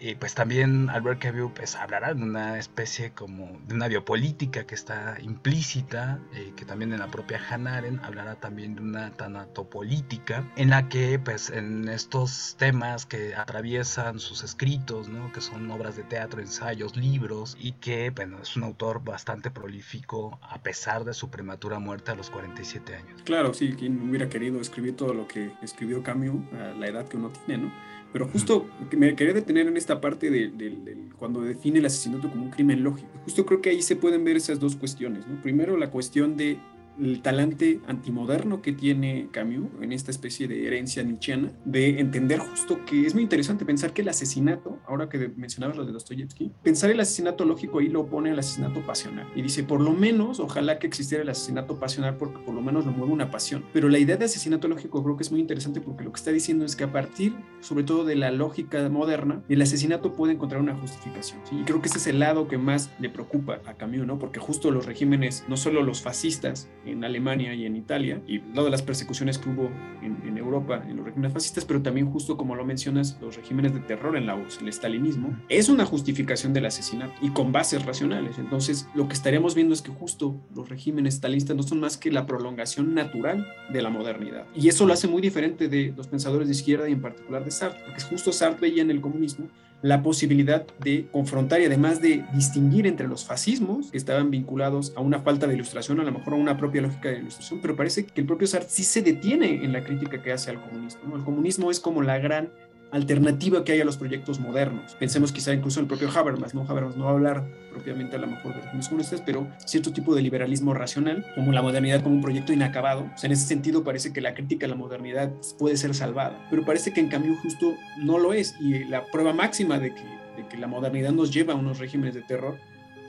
y 0.00 0.14
pues 0.14 0.34
también 0.34 0.90
Albert 0.90 1.20
Camus 1.20 1.52
pues, 1.54 1.76
hablará 1.76 2.14
de 2.14 2.22
una 2.22 2.58
especie 2.58 3.12
como 3.12 3.60
de 3.66 3.74
una 3.74 3.88
biopolítica 3.88 4.66
que 4.66 4.74
está 4.74 5.16
implícita, 5.20 6.20
eh, 6.34 6.52
que 6.56 6.64
también 6.64 6.92
en 6.92 7.00
la 7.00 7.08
propia 7.08 7.40
Hannah 7.48 7.78
Arendt 7.78 8.04
hablará 8.04 8.34
también 8.36 8.74
de 8.74 8.82
una 8.82 9.10
tanatopolítica, 9.12 10.50
en 10.56 10.70
la 10.70 10.88
que 10.88 11.18
pues 11.18 11.50
en 11.50 11.88
estos 11.88 12.56
temas 12.58 13.06
que 13.06 13.34
atraviesan 13.34 14.18
sus 14.18 14.42
escritos, 14.42 15.08
¿no? 15.08 15.32
que 15.32 15.40
son 15.40 15.70
obras 15.70 15.96
de 15.96 16.02
teatro, 16.02 16.40
ensayos, 16.40 16.96
libros, 16.96 17.56
y 17.58 17.72
que 17.72 18.10
bueno, 18.10 18.38
es 18.42 18.56
un 18.56 18.64
autor 18.64 19.02
bastante 19.04 19.50
prolífico 19.50 20.38
a 20.42 20.62
pesar 20.62 21.04
de 21.04 21.14
su 21.14 21.30
prematura 21.30 21.78
muerte 21.78 22.10
a 22.10 22.14
los 22.14 22.30
47 22.30 22.94
años. 22.94 23.22
Claro, 23.24 23.54
sí, 23.54 23.74
quien 23.74 24.08
hubiera 24.08 24.28
querido 24.28 24.60
escribir 24.60 24.96
todo 24.96 25.14
lo 25.14 25.26
que 25.28 25.52
escribió 25.62 26.02
Camus 26.02 26.42
a 26.52 26.74
la 26.78 26.86
edad 26.86 27.08
que 27.08 27.16
uno 27.16 27.30
tiene, 27.46 27.64
¿no? 27.64 27.72
Pero 28.14 28.28
justo 28.28 28.68
me 28.96 29.16
quería 29.16 29.34
detener 29.34 29.66
en 29.66 29.76
esta 29.76 30.00
parte 30.00 30.30
de, 30.30 30.48
de, 30.48 30.70
de, 30.70 30.96
cuando 31.18 31.40
define 31.40 31.80
el 31.80 31.86
asesinato 31.86 32.30
como 32.30 32.44
un 32.44 32.50
crimen 32.50 32.84
lógico. 32.84 33.08
Justo 33.24 33.44
creo 33.44 33.60
que 33.60 33.70
ahí 33.70 33.82
se 33.82 33.96
pueden 33.96 34.22
ver 34.22 34.36
esas 34.36 34.60
dos 34.60 34.76
cuestiones. 34.76 35.26
¿no? 35.26 35.42
Primero, 35.42 35.76
la 35.76 35.90
cuestión 35.90 36.36
de 36.36 36.58
el 37.00 37.22
talante 37.22 37.80
antimoderno 37.86 38.62
que 38.62 38.72
tiene 38.72 39.28
Camus 39.30 39.70
en 39.80 39.92
esta 39.92 40.10
especie 40.10 40.48
de 40.48 40.66
herencia 40.66 41.02
nietzscheana, 41.02 41.52
de 41.64 42.00
entender 42.00 42.38
justo 42.38 42.84
que 42.84 43.06
es 43.06 43.14
muy 43.14 43.22
interesante 43.22 43.64
pensar 43.64 43.92
que 43.92 44.02
el 44.02 44.08
asesinato, 44.08 44.78
ahora 44.86 45.08
que 45.08 45.32
mencionabas 45.36 45.76
lo 45.76 45.84
de 45.84 45.92
Dostoyevsky, 45.92 46.52
pensar 46.62 46.90
el 46.90 47.00
asesinato 47.00 47.44
lógico 47.44 47.78
ahí 47.78 47.88
lo 47.88 48.00
opone 48.00 48.30
al 48.30 48.38
asesinato 48.38 48.84
pasional. 48.86 49.26
Y 49.34 49.42
dice, 49.42 49.64
por 49.64 49.80
lo 49.80 49.92
menos, 49.92 50.40
ojalá 50.40 50.78
que 50.78 50.86
existiera 50.86 51.22
el 51.22 51.28
asesinato 51.28 51.78
pasional 51.78 52.16
porque 52.16 52.38
por 52.44 52.54
lo 52.54 52.62
menos 52.62 52.86
lo 52.86 52.92
mueve 52.92 53.12
una 53.12 53.30
pasión. 53.30 53.64
Pero 53.72 53.88
la 53.88 53.98
idea 53.98 54.16
de 54.16 54.24
asesinato 54.24 54.68
lógico 54.68 55.02
creo 55.02 55.16
que 55.16 55.22
es 55.22 55.30
muy 55.30 55.40
interesante 55.40 55.80
porque 55.80 56.04
lo 56.04 56.12
que 56.12 56.18
está 56.18 56.30
diciendo 56.30 56.64
es 56.64 56.76
que 56.76 56.84
a 56.84 56.92
partir, 56.92 57.34
sobre 57.60 57.84
todo 57.84 58.04
de 58.04 58.16
la 58.16 58.30
lógica 58.30 58.88
moderna, 58.88 59.42
el 59.48 59.62
asesinato 59.62 60.14
puede 60.14 60.34
encontrar 60.34 60.60
una 60.60 60.74
justificación. 60.74 61.40
¿sí? 61.48 61.58
Y 61.60 61.64
creo 61.64 61.80
que 61.80 61.88
ese 61.88 61.98
es 61.98 62.06
el 62.06 62.18
lado 62.20 62.48
que 62.48 62.58
más 62.58 62.90
le 63.00 63.10
preocupa 63.10 63.60
a 63.66 63.74
Camus, 63.74 64.06
¿no? 64.06 64.18
Porque 64.18 64.40
justo 64.40 64.70
los 64.70 64.86
regímenes, 64.86 65.44
no 65.48 65.56
solo 65.56 65.82
los 65.82 66.02
fascistas, 66.02 66.68
en 66.86 67.04
Alemania 67.04 67.54
y 67.54 67.66
en 67.66 67.76
Italia, 67.76 68.20
y 68.26 68.38
lado 68.38 68.64
de 68.64 68.70
las 68.70 68.82
persecuciones 68.82 69.38
que 69.38 69.48
hubo 69.48 69.70
en, 70.02 70.18
en, 70.26 70.38
Europa 70.38 70.82
en 70.88 70.96
los 70.96 71.04
regímenes 71.06 71.32
fascistas, 71.32 71.64
pero 71.64 71.82
también 71.82 72.10
justo 72.10 72.36
como 72.36 72.54
lo 72.54 72.64
mencionas, 72.64 73.18
los 73.20 73.36
regímenes 73.36 73.74
de 73.74 73.80
terror 73.80 74.16
en 74.16 74.26
la 74.26 74.34
URSS, 74.34 74.60
el 74.62 74.68
estalinismo, 74.68 75.36
es 75.48 75.68
una 75.68 75.86
justificación 75.86 76.52
del 76.52 76.66
asesinato 76.66 77.14
y 77.20 77.30
con 77.30 77.52
bases 77.52 77.84
racionales. 77.84 78.38
Entonces, 78.38 78.88
lo 78.94 79.08
que 79.08 79.14
estaríamos 79.14 79.54
viendo 79.54 79.74
es 79.74 79.82
que 79.82 79.90
justo 79.90 80.40
los 80.54 80.68
regímenes 80.68 81.14
estalinistas 81.14 81.56
no 81.56 81.62
son 81.62 81.80
más 81.80 81.96
que 81.96 82.10
la 82.10 82.26
prolongación 82.26 82.94
natural 82.94 83.46
de 83.72 83.82
la 83.82 83.90
modernidad. 83.90 84.46
Y 84.54 84.68
eso 84.68 84.86
lo 84.86 84.92
hace 84.92 85.08
muy 85.08 85.22
diferente 85.22 85.68
de 85.68 85.92
los 85.96 86.08
pensadores 86.08 86.48
de 86.48 86.54
izquierda 86.54 86.88
y 86.88 86.92
en 86.92 87.00
particular 87.00 87.44
de 87.44 87.50
Sartre, 87.50 87.82
porque 87.84 88.02
justo 88.02 88.32
Sartre 88.32 88.68
veía 88.68 88.82
en 88.82 88.90
el 88.90 89.00
comunismo 89.00 89.48
la 89.84 90.02
posibilidad 90.02 90.66
de 90.82 91.08
confrontar 91.12 91.60
y 91.60 91.66
además 91.66 92.00
de 92.00 92.24
distinguir 92.32 92.86
entre 92.86 93.06
los 93.06 93.26
fascismos 93.26 93.90
que 93.90 93.98
estaban 93.98 94.30
vinculados 94.30 94.94
a 94.96 95.02
una 95.02 95.20
falta 95.20 95.46
de 95.46 95.52
ilustración, 95.52 96.00
a 96.00 96.04
lo 96.04 96.10
mejor 96.10 96.32
a 96.32 96.36
una 96.36 96.56
propia 96.56 96.80
lógica 96.80 97.10
de 97.10 97.18
ilustración, 97.18 97.60
pero 97.60 97.76
parece 97.76 98.06
que 98.06 98.22
el 98.22 98.26
propio 98.26 98.46
Sartre 98.46 98.70
sí 98.70 98.82
se 98.82 99.02
detiene 99.02 99.62
en 99.62 99.74
la 99.74 99.84
crítica 99.84 100.22
que 100.22 100.32
hace 100.32 100.48
al 100.48 100.62
comunismo. 100.62 101.14
El 101.14 101.22
comunismo 101.22 101.70
es 101.70 101.80
como 101.80 102.00
la 102.00 102.16
gran 102.16 102.48
alternativa 102.96 103.64
que 103.64 103.72
hay 103.72 103.80
a 103.80 103.84
los 103.84 103.96
proyectos 103.96 104.40
modernos. 104.40 104.94
Pensemos 104.94 105.32
quizá 105.32 105.52
incluso 105.52 105.80
en 105.80 105.84
el 105.84 105.88
propio 105.88 106.08
Habermas, 106.08 106.54
¿no? 106.54 106.64
Habermas 106.68 106.96
no 106.96 107.04
va 107.04 107.10
a 107.10 107.14
hablar 107.14 107.44
propiamente 107.70 108.16
a 108.16 108.18
lo 108.20 108.28
mejor 108.28 108.54
de 108.54 108.76
los 108.76 108.88
comunistas, 108.88 109.22
pero 109.24 109.48
cierto 109.64 109.92
tipo 109.92 110.14
de 110.14 110.22
liberalismo 110.22 110.74
racional, 110.74 111.26
como 111.34 111.52
la 111.52 111.62
modernidad 111.62 112.02
como 112.02 112.14
un 112.14 112.22
proyecto 112.22 112.52
inacabado. 112.52 113.10
O 113.14 113.18
sea, 113.18 113.28
en 113.28 113.32
ese 113.32 113.46
sentido 113.46 113.84
parece 113.84 114.12
que 114.12 114.20
la 114.20 114.34
crítica 114.34 114.66
a 114.66 114.68
la 114.68 114.76
modernidad 114.76 115.32
puede 115.58 115.76
ser 115.76 115.94
salvada, 115.94 116.46
pero 116.50 116.64
parece 116.64 116.92
que 116.92 117.00
en 117.00 117.08
cambio 117.08 117.36
justo 117.42 117.74
no 117.98 118.18
lo 118.18 118.32
es. 118.32 118.54
Y 118.60 118.84
la 118.84 119.04
prueba 119.06 119.32
máxima 119.32 119.78
de 119.78 119.94
que 119.94 120.24
de 120.36 120.46
que 120.46 120.56
la 120.56 120.66
modernidad 120.66 121.12
nos 121.12 121.32
lleva 121.32 121.54
a 121.54 121.56
unos 121.56 121.78
regímenes 121.78 122.14
de 122.14 122.22
terror, 122.22 122.58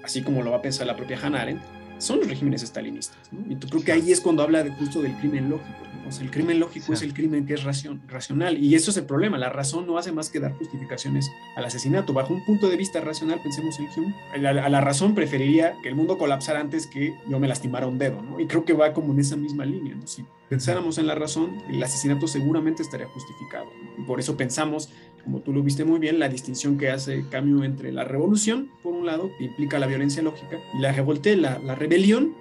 así 0.03 0.21
como 0.21 0.43
lo 0.43 0.51
va 0.51 0.57
a 0.57 0.61
pensar 0.61 0.87
la 0.87 0.95
propia 0.95 1.19
Hannah 1.21 1.41
Arendt, 1.41 1.61
son 1.97 2.19
los 2.19 2.27
regímenes 2.27 2.63
estalinistas. 2.63 3.17
Y 3.49 3.57
yo 3.57 3.69
creo 3.69 3.83
que 3.83 3.91
ahí 3.91 4.11
es 4.11 4.21
cuando 4.21 4.43
habla 4.43 4.63
de 4.63 4.71
justo 4.71 5.01
del 5.01 5.15
crimen 5.17 5.49
lógico. 5.49 5.85
O 6.07 6.11
sea, 6.11 6.23
el 6.23 6.31
crimen 6.31 6.59
lógico 6.59 6.93
es 6.93 7.01
el 7.01 7.13
crimen 7.13 7.45
que 7.45 7.55
es 7.55 7.63
racional. 7.63 8.63
Y 8.63 8.75
eso 8.75 8.91
es 8.91 8.97
el 8.97 9.05
problema. 9.05 9.37
La 9.37 9.49
razón 9.49 9.87
no 9.87 9.97
hace 9.97 10.11
más 10.11 10.29
que 10.29 10.39
dar 10.39 10.53
justificaciones 10.53 11.29
al 11.55 11.65
asesinato. 11.65 12.13
Bajo 12.13 12.33
un 12.33 12.45
punto 12.45 12.69
de 12.69 12.77
vista 12.77 13.01
racional, 13.01 13.39
pensemos 13.41 13.79
en 13.79 13.87
Hume, 13.95 14.15
a 14.33 14.69
la, 14.69 14.81
razón 14.81 15.15
preferiría 15.15 15.73
que 15.81 15.89
el 15.89 15.95
mundo 15.95 16.17
colapsara 16.17 16.59
antes 16.59 16.85
que 16.85 17.13
yo 17.27 17.39
me 17.39 17.47
lastimara 17.47 17.87
un 17.87 17.97
dedo. 17.97 18.21
¿no? 18.21 18.39
Y 18.39 18.45
creo 18.45 18.65
que 18.65 18.73
va 18.73 18.93
como 18.93 19.13
en 19.13 19.19
esa 19.19 19.35
misma 19.35 19.65
línea. 19.65 19.95
Si 20.05 20.23
pensáramos 20.47 20.99
en 20.99 21.07
la 21.07 21.15
razón, 21.15 21.63
el 21.69 21.81
asesinato 21.81 22.27
seguramente 22.27 22.83
estaría 22.83 23.07
justificado. 23.07 23.67
Y 23.97 24.03
por 24.03 24.19
eso 24.19 24.37
pensamos 24.37 24.89
como 25.25 25.41
tú 25.41 25.51
lo 25.51 25.63
viste 25.63 25.83
muy 25.83 25.99
bien, 25.99 26.19
la 26.19 26.29
distinción 26.29 26.77
que 26.77 26.89
hace 26.89 27.25
Camus 27.29 27.65
entre 27.65 27.91
la 27.91 28.03
revolución, 28.03 28.69
por 28.83 28.93
un 28.93 29.07
lado, 29.07 29.31
que 29.37 29.45
implica 29.45 29.79
la 29.79 29.87
violencia 29.87 30.21
lógica, 30.21 30.59
y 30.77 30.81
la 30.81 30.91
revolte, 30.91 31.35
la, 31.35 31.57
rebelión, 31.75 32.35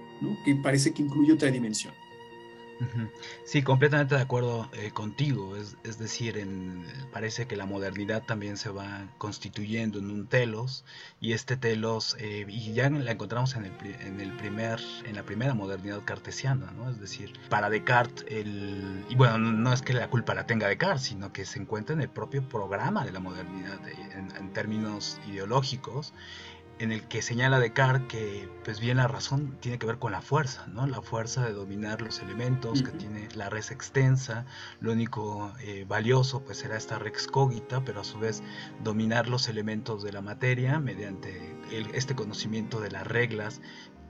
que 0.45 0.55
parece 0.55 0.93
que 0.93 1.03
incluye 1.03 1.33
otra 1.33 1.51
dimensión. 1.51 1.93
Sí, 3.45 3.63
completamente 3.63 4.15
de 4.15 4.23
acuerdo 4.23 4.69
eh, 4.73 4.91
contigo. 4.91 5.57
Es, 5.57 5.77
es 5.85 5.99
decir, 5.99 6.39
en, 6.39 6.85
parece 7.13 7.47
que 7.47 7.57
la 7.57 7.67
modernidad 7.67 8.23
también 8.25 8.57
se 8.57 8.71
va 8.71 9.07
constituyendo 9.19 9.99
en 9.99 10.11
un 10.11 10.27
telos 10.27 10.85
y 11.21 11.33
este 11.33 11.57
telos, 11.57 12.17
eh, 12.19 12.47
y 12.49 12.73
ya 12.73 12.91
la 12.91 13.13
encontramos 13.13 13.55
en 13.57 13.67
el, 13.67 13.73
en 14.01 14.21
el 14.21 14.33
primer, 14.37 14.81
en 15.05 15.17
la 15.17 15.23
primera 15.23 15.55
modernidad 15.55 16.03
cartesiana, 16.05 16.71
¿no? 16.73 16.91
Es 16.91 17.01
decir, 17.01 17.33
para 17.49 17.71
Descartes, 17.71 18.25
el, 18.29 19.05
y 19.09 19.15
bueno, 19.15 19.39
no, 19.39 19.73
es 19.73 19.83
que 19.83 19.93
la 19.93 20.09
culpa 20.09 20.35
la 20.35 20.47
tenga 20.47 20.69
Descartes, 20.69 21.03
sino 21.05 21.33
que 21.33 21.45
se 21.45 21.59
encuentra 21.59 21.95
en 21.95 22.01
el 22.03 22.09
propio 22.09 22.49
programa 22.49 23.05
de 23.05 23.13
la 23.13 23.21
modernidad, 23.21 23.79
en, 23.89 24.35
en 24.37 24.53
términos 24.53 25.21
ideológicos 25.29 26.13
en 26.79 26.93
el 26.93 27.03
que 27.07 27.23
señala 27.23 27.59
Descartes 27.59 28.09
que 28.09 28.49
pues 28.65 28.81
bien 28.81 28.97
la 28.97 29.07
razón 29.07 29.57
tiene 29.61 29.79
que 29.79 29.87
ver 29.87 29.99
con 29.99 30.13
la 30.13 30.21
fuerza, 30.21 30.67
¿no? 30.69 30.87
La 30.87 31.03
fuerza 31.03 31.45
de 31.45 31.53
dominar 31.53 32.01
los 32.03 32.21
elementos, 32.21 32.83
que 32.83 32.91
tiene 32.91 33.29
la 33.35 33.51
res 33.51 33.71
extensa, 33.71 34.47
lo 34.81 34.93
único 34.93 35.53
eh, 35.61 35.85
valioso 35.87 36.43
pues 36.45 36.59
será 36.59 36.77
esta 36.77 36.99
rex 36.99 37.27
cogita, 37.27 37.85
pero 37.85 38.01
a 38.01 38.05
su 38.05 38.19
vez 38.19 38.43
dominar 38.83 39.29
los 39.29 39.49
elementos 39.49 40.03
de 40.03 40.13
la 40.13 40.23
materia 40.23 40.81
mediante 40.81 41.55
este 41.93 42.15
conocimiento 42.15 42.81
de 42.81 42.91
las 42.91 43.07
reglas 43.07 43.61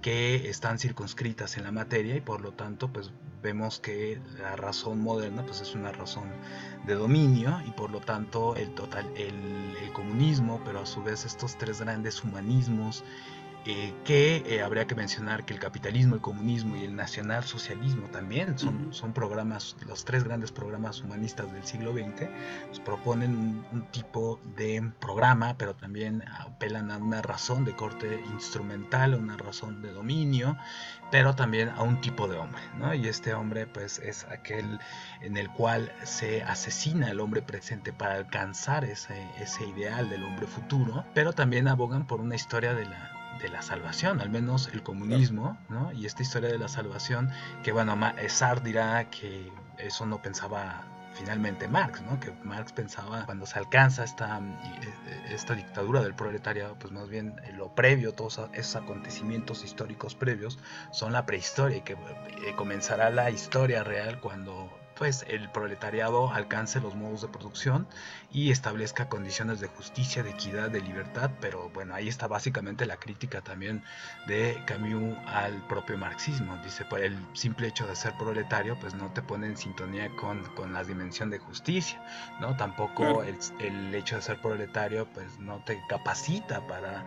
que 0.04 0.50
están 0.50 0.78
circunscritas 0.78 1.56
en 1.56 1.64
la 1.64 1.72
materia 1.72 2.14
y 2.14 2.20
por 2.20 2.42
lo 2.42 2.52
tanto 2.52 2.92
pues 2.92 3.10
vemos 3.42 3.80
que 3.80 4.20
la 4.38 4.54
razón 4.54 5.00
moderna 5.00 5.46
pues 5.46 5.62
es 5.62 5.74
una 5.74 5.92
razón 5.92 6.24
de 6.86 6.92
dominio 6.92 7.62
y 7.66 7.70
por 7.70 7.90
lo 7.90 8.00
tanto 8.00 8.54
el 8.54 8.74
total 8.74 9.10
el, 9.16 9.34
el 9.82 9.92
comunismo 9.94 10.60
pero 10.62 10.80
a 10.80 10.84
su 10.84 11.02
vez 11.02 11.24
estos 11.24 11.56
tres 11.56 11.80
grandes 11.80 12.22
humanismos 12.22 13.02
eh, 13.66 13.94
que 14.04 14.42
eh, 14.46 14.62
habría 14.62 14.86
que 14.86 14.94
mencionar 14.94 15.46
que 15.46 15.54
el 15.54 15.58
capitalismo, 15.58 16.16
el 16.16 16.20
comunismo 16.20 16.76
y 16.76 16.84
el 16.84 16.94
nacionalsocialismo 16.94 18.08
también 18.08 18.58
son, 18.58 18.92
son 18.92 19.14
programas, 19.14 19.74
los 19.86 20.04
tres 20.04 20.22
grandes 20.22 20.52
programas 20.52 21.00
humanistas 21.00 21.50
del 21.50 21.64
siglo 21.64 21.94
XX, 21.94 22.28
pues 22.66 22.80
proponen 22.80 23.64
un, 23.72 23.84
tipo 23.90 24.38
de 24.56 24.92
programa, 25.00 25.56
pero 25.56 25.74
también 25.74 26.24
apelan 26.40 26.90
a 26.90 26.98
una 26.98 27.22
razón 27.22 27.64
de 27.64 27.74
corte 27.74 28.22
instrumental, 28.34 29.14
a 29.14 29.16
una 29.16 29.38
razón 29.38 29.80
de 29.80 29.92
dominio, 29.92 30.58
pero 31.10 31.34
también 31.34 31.70
a 31.70 31.82
un 31.82 32.02
tipo 32.02 32.28
de 32.28 32.36
hombre, 32.36 32.60
¿no? 32.76 32.92
Y 32.92 33.08
este 33.08 33.32
hombre 33.32 33.66
pues 33.66 33.98
es 33.98 34.24
aquel 34.24 34.78
en 35.22 35.38
el 35.38 35.48
cual 35.50 35.90
se 36.02 36.42
asesina 36.42 37.08
al 37.08 37.20
hombre 37.20 37.40
presente 37.40 37.94
para 37.94 38.16
alcanzar 38.16 38.84
ese, 38.84 39.26
ese 39.38 39.66
ideal 39.66 40.10
del 40.10 40.24
hombre 40.24 40.46
futuro, 40.46 41.06
pero 41.14 41.32
también 41.32 41.68
abogan 41.68 42.06
por 42.06 42.20
una 42.20 42.34
historia 42.34 42.74
de 42.74 42.84
la 42.84 43.13
de 43.40 43.48
la 43.48 43.62
salvación, 43.62 44.20
al 44.20 44.30
menos 44.30 44.68
el 44.72 44.82
comunismo, 44.82 45.58
¿no? 45.68 45.92
Y 45.92 46.06
esta 46.06 46.22
historia 46.22 46.50
de 46.50 46.58
la 46.58 46.68
salvación, 46.68 47.30
que 47.62 47.72
bueno, 47.72 47.96
Sartre 48.28 48.64
dirá 48.64 49.10
que 49.10 49.50
eso 49.78 50.06
no 50.06 50.22
pensaba 50.22 50.84
finalmente 51.14 51.68
Marx, 51.68 52.02
¿no? 52.02 52.18
Que 52.20 52.32
Marx 52.42 52.72
pensaba 52.72 53.24
cuando 53.24 53.46
se 53.46 53.58
alcanza 53.58 54.04
esta, 54.04 54.40
esta 55.30 55.54
dictadura 55.54 56.02
del 56.02 56.14
proletariado, 56.14 56.76
pues 56.78 56.92
más 56.92 57.08
bien 57.08 57.36
lo 57.56 57.74
previo, 57.74 58.12
todos 58.12 58.40
esos 58.52 58.76
acontecimientos 58.76 59.64
históricos 59.64 60.14
previos 60.14 60.58
son 60.90 61.12
la 61.12 61.24
prehistoria 61.24 61.78
y 61.78 61.80
que 61.82 61.92
eh, 61.92 62.54
comenzará 62.56 63.10
la 63.10 63.30
historia 63.30 63.84
real 63.84 64.20
cuando 64.20 64.68
pues 64.96 65.24
el 65.28 65.50
proletariado 65.50 66.32
alcance 66.32 66.80
los 66.80 66.94
modos 66.94 67.22
de 67.22 67.28
producción 67.28 67.86
y 68.32 68.50
establezca 68.50 69.08
condiciones 69.08 69.60
de 69.60 69.68
justicia, 69.68 70.22
de 70.22 70.30
equidad, 70.30 70.70
de 70.70 70.80
libertad, 70.80 71.30
pero 71.40 71.70
bueno, 71.70 71.94
ahí 71.94 72.08
está 72.08 72.26
básicamente 72.26 72.86
la 72.86 72.96
crítica 72.96 73.40
también 73.40 73.82
de 74.26 74.62
Camus 74.66 75.16
al 75.26 75.66
propio 75.66 75.98
marxismo. 75.98 76.56
Dice, 76.64 76.84
por 76.84 77.00
el 77.00 77.16
simple 77.32 77.68
hecho 77.68 77.86
de 77.86 77.96
ser 77.96 78.16
proletario, 78.16 78.78
pues 78.80 78.94
no 78.94 79.12
te 79.12 79.22
pone 79.22 79.46
en 79.46 79.56
sintonía 79.56 80.10
con, 80.16 80.44
con 80.54 80.72
la 80.72 80.84
dimensión 80.84 81.30
de 81.30 81.38
justicia, 81.38 82.04
¿no? 82.40 82.56
Tampoco 82.56 83.22
el, 83.22 83.38
el, 83.60 83.94
hecho 83.94 84.16
de 84.16 84.22
ser 84.22 84.40
proletario, 84.40 85.06
pues 85.12 85.38
no 85.38 85.62
te 85.64 85.80
capacita 85.88 86.66
para 86.66 87.04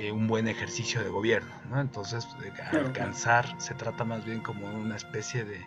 eh, 0.00 0.12
un 0.12 0.28
buen 0.28 0.46
ejercicio 0.46 1.02
de 1.02 1.08
gobierno, 1.08 1.50
¿no? 1.70 1.80
Entonces, 1.80 2.28
alcanzar 2.70 3.60
se 3.60 3.74
trata 3.74 4.04
más 4.04 4.24
bien 4.24 4.38
como 4.38 4.68
una 4.68 4.94
especie 4.94 5.44
de, 5.44 5.58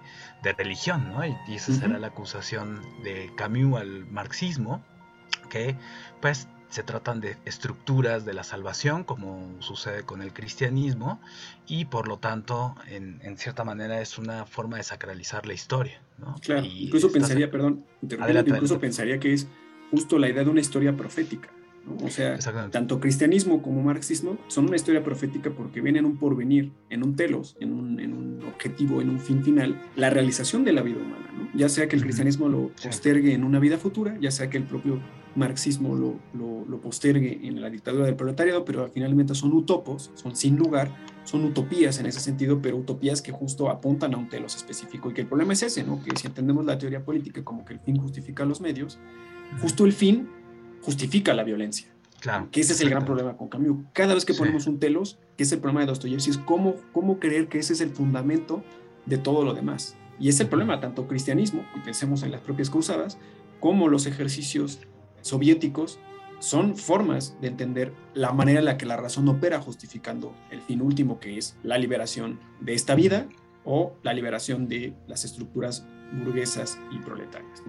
de 0.41 0.53
religión, 0.53 1.11
¿no? 1.11 1.25
Y, 1.25 1.35
esa 1.53 1.73
será 1.73 1.99
la 1.99 2.07
acusación 2.07 2.81
de 3.03 3.29
Camus 3.35 3.81
al 3.81 4.05
marxismo, 4.05 4.81
que 5.49 5.75
pues 6.21 6.47
se 6.69 6.81
tratan 6.81 7.19
de 7.19 7.35
estructuras 7.43 8.23
de 8.23 8.33
la 8.33 8.45
salvación, 8.45 9.03
como 9.03 9.61
sucede 9.61 10.03
con 10.03 10.21
el 10.21 10.31
cristianismo, 10.31 11.19
y 11.67 11.83
por 11.83 12.07
lo 12.07 12.17
tanto, 12.17 12.75
en, 12.87 13.19
en 13.23 13.37
cierta 13.37 13.65
manera, 13.65 13.99
es 13.99 14.17
una 14.17 14.45
forma 14.45 14.77
de 14.77 14.83
sacralizar 14.83 15.45
la 15.45 15.53
historia. 15.53 16.01
¿no? 16.17 16.35
Claro, 16.41 16.65
incluso 16.65 17.11
pensaría, 17.11 17.51
perdón, 17.51 17.83
incluso 18.01 18.79
pensaría 18.79 19.19
que 19.19 19.33
es 19.33 19.49
justo 19.91 20.17
la 20.17 20.29
idea 20.29 20.45
de 20.45 20.49
una 20.49 20.61
historia 20.61 20.95
profética. 20.95 21.49
O 22.03 22.09
sea, 22.09 22.37
tanto 22.69 22.99
cristianismo 22.99 23.61
como 23.61 23.81
marxismo 23.81 24.37
son 24.47 24.67
una 24.67 24.75
historia 24.75 25.03
profética 25.03 25.51
porque 25.51 25.81
vienen 25.81 26.05
un 26.05 26.17
porvenir, 26.17 26.71
en 26.89 27.03
un 27.03 27.15
telos, 27.15 27.57
en 27.59 27.73
un, 27.73 27.99
en 27.99 28.13
un, 28.13 28.43
objetivo, 28.43 29.01
en 29.01 29.09
un 29.09 29.19
fin 29.19 29.43
final, 29.43 29.81
la 29.95 30.09
realización 30.09 30.63
de 30.63 30.73
la 30.73 30.81
vida 30.81 30.97
humana. 30.97 31.29
¿no? 31.35 31.49
Ya 31.55 31.69
sea 31.69 31.87
que 31.87 31.95
el 31.95 32.03
cristianismo 32.03 32.49
lo 32.49 32.71
postergue 32.83 33.33
en 33.33 33.43
una 33.43 33.59
vida 33.59 33.77
futura, 33.77 34.17
ya 34.19 34.31
sea 34.31 34.49
que 34.49 34.57
el 34.57 34.63
propio 34.63 34.99
marxismo 35.35 35.95
lo, 35.95 36.19
lo, 36.33 36.65
lo, 36.65 36.81
postergue 36.81 37.47
en 37.47 37.61
la 37.61 37.69
dictadura 37.69 38.05
del 38.05 38.15
proletariado, 38.15 38.65
pero 38.65 38.89
finalmente 38.93 39.33
son 39.33 39.53
utopos, 39.53 40.11
son 40.15 40.35
sin 40.35 40.57
lugar, 40.57 40.91
son 41.23 41.45
utopías 41.45 41.99
en 41.99 42.05
ese 42.05 42.19
sentido, 42.19 42.61
pero 42.61 42.77
utopías 42.77 43.21
que 43.21 43.31
justo 43.31 43.69
apuntan 43.69 44.13
a 44.13 44.17
un 44.17 44.29
telos 44.29 44.55
específico. 44.55 45.09
Y 45.09 45.13
que 45.13 45.21
el 45.21 45.27
problema 45.27 45.53
es 45.53 45.63
ese, 45.63 45.83
¿no? 45.83 46.03
que 46.03 46.11
si 46.17 46.27
entendemos 46.27 46.65
la 46.65 46.77
teoría 46.77 47.03
política 47.03 47.43
como 47.43 47.63
que 47.65 47.73
el 47.73 47.79
fin 47.79 47.97
justifica 47.97 48.45
los 48.45 48.59
medios, 48.61 48.99
justo 49.61 49.85
el 49.85 49.93
fin 49.93 50.27
justifica 50.81 51.33
la 51.33 51.43
violencia. 51.43 51.87
Claro. 52.19 52.49
Que 52.51 52.61
ese 52.61 52.73
es 52.73 52.81
el 52.81 52.89
gran 52.89 53.03
problema 53.03 53.35
con 53.35 53.49
Camus. 53.49 53.85
Cada 53.93 54.13
vez 54.13 54.25
que 54.25 54.33
ponemos 54.33 54.67
un 54.67 54.79
telos, 54.79 55.17
que 55.37 55.43
es 55.43 55.51
el 55.51 55.59
problema 55.59 55.81
de 55.81 55.87
Dostoyevsky, 55.87 56.31
es 56.31 56.37
cómo, 56.37 56.75
cómo 56.93 57.19
creer 57.19 57.47
que 57.47 57.57
ese 57.57 57.73
es 57.73 57.81
el 57.81 57.89
fundamento 57.89 58.63
de 59.07 59.17
todo 59.17 59.43
lo 59.43 59.53
demás. 59.53 59.95
Y 60.19 60.29
es 60.29 60.39
el 60.39 60.47
problema, 60.47 60.79
tanto 60.79 61.07
cristianismo, 61.07 61.65
y 61.75 61.79
pensemos 61.79 62.21
en 62.21 62.31
las 62.31 62.41
propias 62.41 62.69
cruzadas, 62.69 63.17
como 63.59 63.87
los 63.87 64.05
ejercicios 64.05 64.79
soviéticos, 65.21 65.99
son 66.37 66.75
formas 66.75 67.35
de 67.41 67.47
entender 67.47 67.93
la 68.13 68.31
manera 68.31 68.59
en 68.59 68.65
la 68.65 68.77
que 68.77 68.85
la 68.85 68.97
razón 68.97 69.27
opera 69.27 69.61
justificando 69.61 70.33
el 70.49 70.61
fin 70.61 70.81
último, 70.81 71.19
que 71.19 71.37
es 71.37 71.55
la 71.63 71.77
liberación 71.77 72.39
de 72.59 72.73
esta 72.73 72.95
vida 72.95 73.27
o 73.63 73.93
la 74.01 74.13
liberación 74.13 74.67
de 74.67 74.93
las 75.07 75.23
estructuras 75.23 75.85
burguesas 76.11 76.79
y 76.91 76.97
proletarias. 76.97 77.63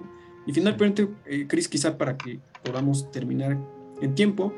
Y 0.46 0.52
finalmente, 0.52 1.08
eh, 1.26 1.46
Chris, 1.48 1.68
quizá 1.68 1.96
para 1.96 2.16
que 2.16 2.40
podamos 2.64 3.10
terminar 3.10 3.58
en 4.00 4.14
tiempo, 4.14 4.52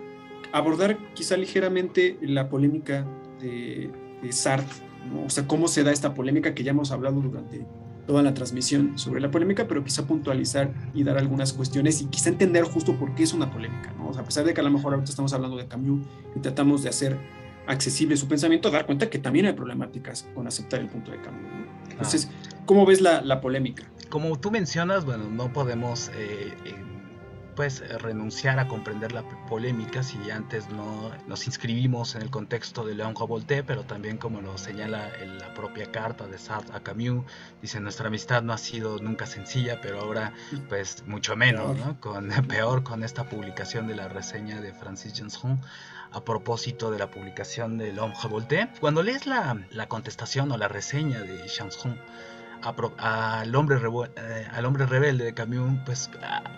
abordar 0.53 0.99
quizá 1.15 1.37
ligeramente 1.37 2.19
la 2.23 2.49
polémica 2.49 3.07
de, 3.41 3.91
Sartre, 4.31 4.83
o 5.27 5.29
sea, 5.29 5.47
cómo 5.47 5.69
se 5.69 5.85
da 5.85 5.93
esta 5.93 6.15
polémica 6.15 6.55
que 6.55 6.65
ya 6.65 6.71
hemos 6.71 6.91
hablado 6.91 7.21
durante 7.21 7.67
toda 8.07 8.23
la 8.23 8.33
transmisión 8.33 8.99
sobre 8.99 9.21
la 9.21 9.31
polémica, 9.31 9.67
pero 9.67 9.85
quizá 9.85 10.07
puntualizar 10.07 10.73
y 10.95 11.05
dar 11.05 11.19
algunas 11.19 11.53
cuestiones 11.53 12.01
y 12.01 12.07
quizá 12.07 12.31
entender 12.31 12.65
justo 12.65 12.97
por 12.99 13.15
qué 13.15 13.23
es 13.23 13.33
una 13.33 13.51
polémica, 13.51 13.93
¿no? 13.99 14.11
a 14.11 14.25
pesar 14.25 14.45
de 14.45 14.55
que 14.55 14.61
a 14.61 14.65
lo 14.65 14.71
mejor 14.71 14.95
ahorita 14.95 15.11
estamos 15.11 15.33
hablando 15.33 15.57
de 15.57 15.67
Camus 15.67 16.07
y 16.35 16.41
tratamos 16.41 16.83
de 16.83 16.89
hacer 16.89 17.19
accesible 17.67 18.17
su 18.17 18.29
pensamiento, 18.29 18.71
dar 18.71 18.87
cuenta 18.87 19.09
que 19.09 19.19
también 19.19 19.47
hay 19.47 19.53
problemáticas 19.55 20.27
con 20.35 20.47
aceptar 20.47 20.81
el 20.81 20.89
punto 20.89 21.11
de 21.11 21.21
Camus. 21.21 21.43
Entonces, 21.91 22.31
¿cómo 22.67 22.85
ves 22.87 23.01
la, 23.01 23.23
la 23.23 23.41
polémica? 23.41 23.85
Como 24.15 24.39
tú 24.39 24.53
mencionas, 24.53 25.05
bueno, 25.05 25.25
no 25.29 25.53
podemos 25.53 26.09
eh, 26.11 26.57
eh, 26.65 26.85
pues 27.57 27.83
renunciar 28.01 28.61
a 28.61 28.69
comprender 28.69 29.11
la 29.11 29.25
polémica 29.49 30.05
si 30.05 30.31
antes 30.31 30.69
no 30.69 31.11
nos 31.27 31.49
inscribimos 31.49 32.15
en 32.15 32.23
el 32.23 32.31
contexto 32.31 32.87
de 32.87 32.95
León 32.95 33.15
Voltaire, 33.15 33.65
pero 33.65 33.83
también 33.83 34.17
como 34.17 34.41
lo 34.41 34.57
señala 34.57 35.11
en 35.21 35.41
la 35.41 35.53
propia 35.53 35.91
carta 35.91 36.29
de 36.29 36.39
Sartre 36.39 36.77
a 36.77 36.81
Camus, 36.85 37.25
dice 37.61 37.81
nuestra 37.81 38.07
amistad 38.07 38.45
no 38.45 38.53
ha 38.53 38.59
sido 38.59 39.01
nunca 39.01 39.27
sencilla, 39.27 39.81
pero 39.81 40.03
ahora 40.03 40.33
pues 40.69 41.03
mucho 41.09 41.35
menos, 41.35 41.77
¿no? 41.77 42.01
Con, 42.01 42.29
peor 42.49 42.85
con 42.85 43.03
esta 43.03 43.29
publicación 43.29 43.89
de 43.89 43.97
la 43.97 44.07
reseña 44.07 44.61
de 44.61 44.73
Francis 44.75 45.15
Janson 45.19 45.61
a 46.13 46.25
propósito 46.25 46.93
de 46.93 47.01
la 47.01 47.11
publicación 47.11 47.79
de 47.79 47.93
L'Homme 47.93 48.15
Voltaire. 48.31 48.71
Cuando 48.79 49.03
lees 49.03 49.27
la, 49.27 49.61
la 49.71 49.89
contestación 49.89 50.53
o 50.53 50.57
la 50.57 50.69
reseña 50.69 51.19
de 51.19 51.49
Al 52.99 53.55
hombre, 53.55 53.79
eh, 54.17 54.49
al 54.53 54.65
hombre 54.65 54.87
rebelde 54.87 55.25
de 55.25 55.35
Camus, 55.35 55.79
pues 55.85 56.11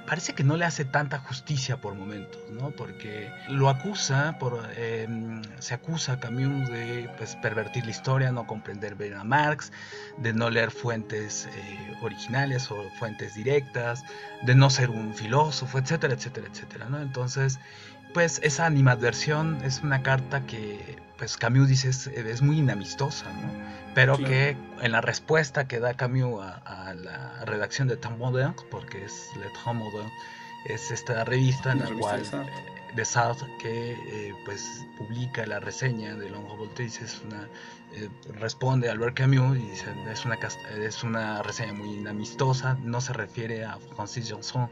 parece 0.06 0.34
que 0.34 0.44
no 0.44 0.56
le 0.56 0.64
hace 0.64 0.84
tanta 0.84 1.18
justicia 1.18 1.80
por 1.80 1.94
momentos, 1.94 2.40
¿no? 2.50 2.70
Porque 2.70 3.28
lo 3.48 3.68
acusa, 3.68 4.36
por, 4.38 4.70
em, 4.76 5.42
se 5.58 5.74
acusa 5.74 6.14
a 6.14 6.20
Camus 6.20 6.68
de 6.68 7.10
pues, 7.18 7.34
pervertir 7.36 7.84
la 7.84 7.90
historia, 7.90 8.30
no 8.30 8.46
comprender 8.46 8.94
bien 8.94 9.14
a 9.14 9.24
Marx, 9.24 9.72
de 10.18 10.32
no 10.32 10.48
leer 10.48 10.70
fuentes 10.70 11.46
eh, 11.46 11.96
originales 12.02 12.70
o 12.70 12.76
fuentes 12.98 13.34
directas, 13.34 14.04
de 14.42 14.54
no 14.54 14.70
ser 14.70 14.90
un 14.90 15.12
filósofo, 15.12 15.78
etcétera, 15.78 16.14
etcétera, 16.14 16.46
etcétera, 16.52 16.88
¿no? 16.88 17.00
Entonces, 17.00 17.58
pues 18.14 18.40
esa 18.44 18.66
animadversión 18.66 19.58
es 19.64 19.82
una 19.82 20.02
carta 20.02 20.46
que 20.46 21.04
pues 21.18 21.36
Camus 21.36 21.68
dice 21.68 21.88
es, 21.88 22.42
muy 22.42 22.58
inamistosa, 22.58 23.26
¿no? 23.32 23.50
Pero 23.94 24.18
que 24.18 24.56
en 24.82 24.92
la 24.92 25.00
respuesta 25.00 25.66
que 25.66 25.80
da 25.80 25.94
Camus 25.94 26.42
a, 26.42 26.94
la 26.94 27.44
redacción 27.44 27.88
de 27.88 27.96
Temps 27.96 28.18
Modern, 28.18 28.54
porque 28.70 29.04
es 29.04 29.30
Le 29.36 29.48
Temps 29.50 29.74
Modern, 29.74 30.10
es 30.66 30.90
esta 30.90 31.24
revista 31.24 31.72
en 31.72 31.78
la, 31.80 31.86
cual 31.98 32.20
eh, 32.20 32.94
de 32.94 33.04
Sartre 33.04 33.46
que 33.58 33.92
eh, 33.92 34.34
pues 34.44 34.86
publica 34.98 35.46
la 35.46 35.60
reseña 35.60 36.14
de 36.16 36.28
Longo 36.28 36.56
Voltaire 36.56 36.92
es 36.92 37.20
una 37.24 37.48
eh, 37.94 38.08
responde 38.34 38.90
Albert 38.90 39.16
Camus 39.16 39.56
y 39.56 39.60
dice 39.60 39.86
es 40.10 40.24
una 40.24 40.38
es 40.76 41.02
una 41.04 41.42
reseña 41.42 41.72
muy 41.72 41.94
inamistosa 41.94 42.76
no 42.82 43.00
se 43.00 43.12
refiere 43.12 43.64
a 43.64 43.78
Francis 43.94 44.30
Johnson 44.30 44.68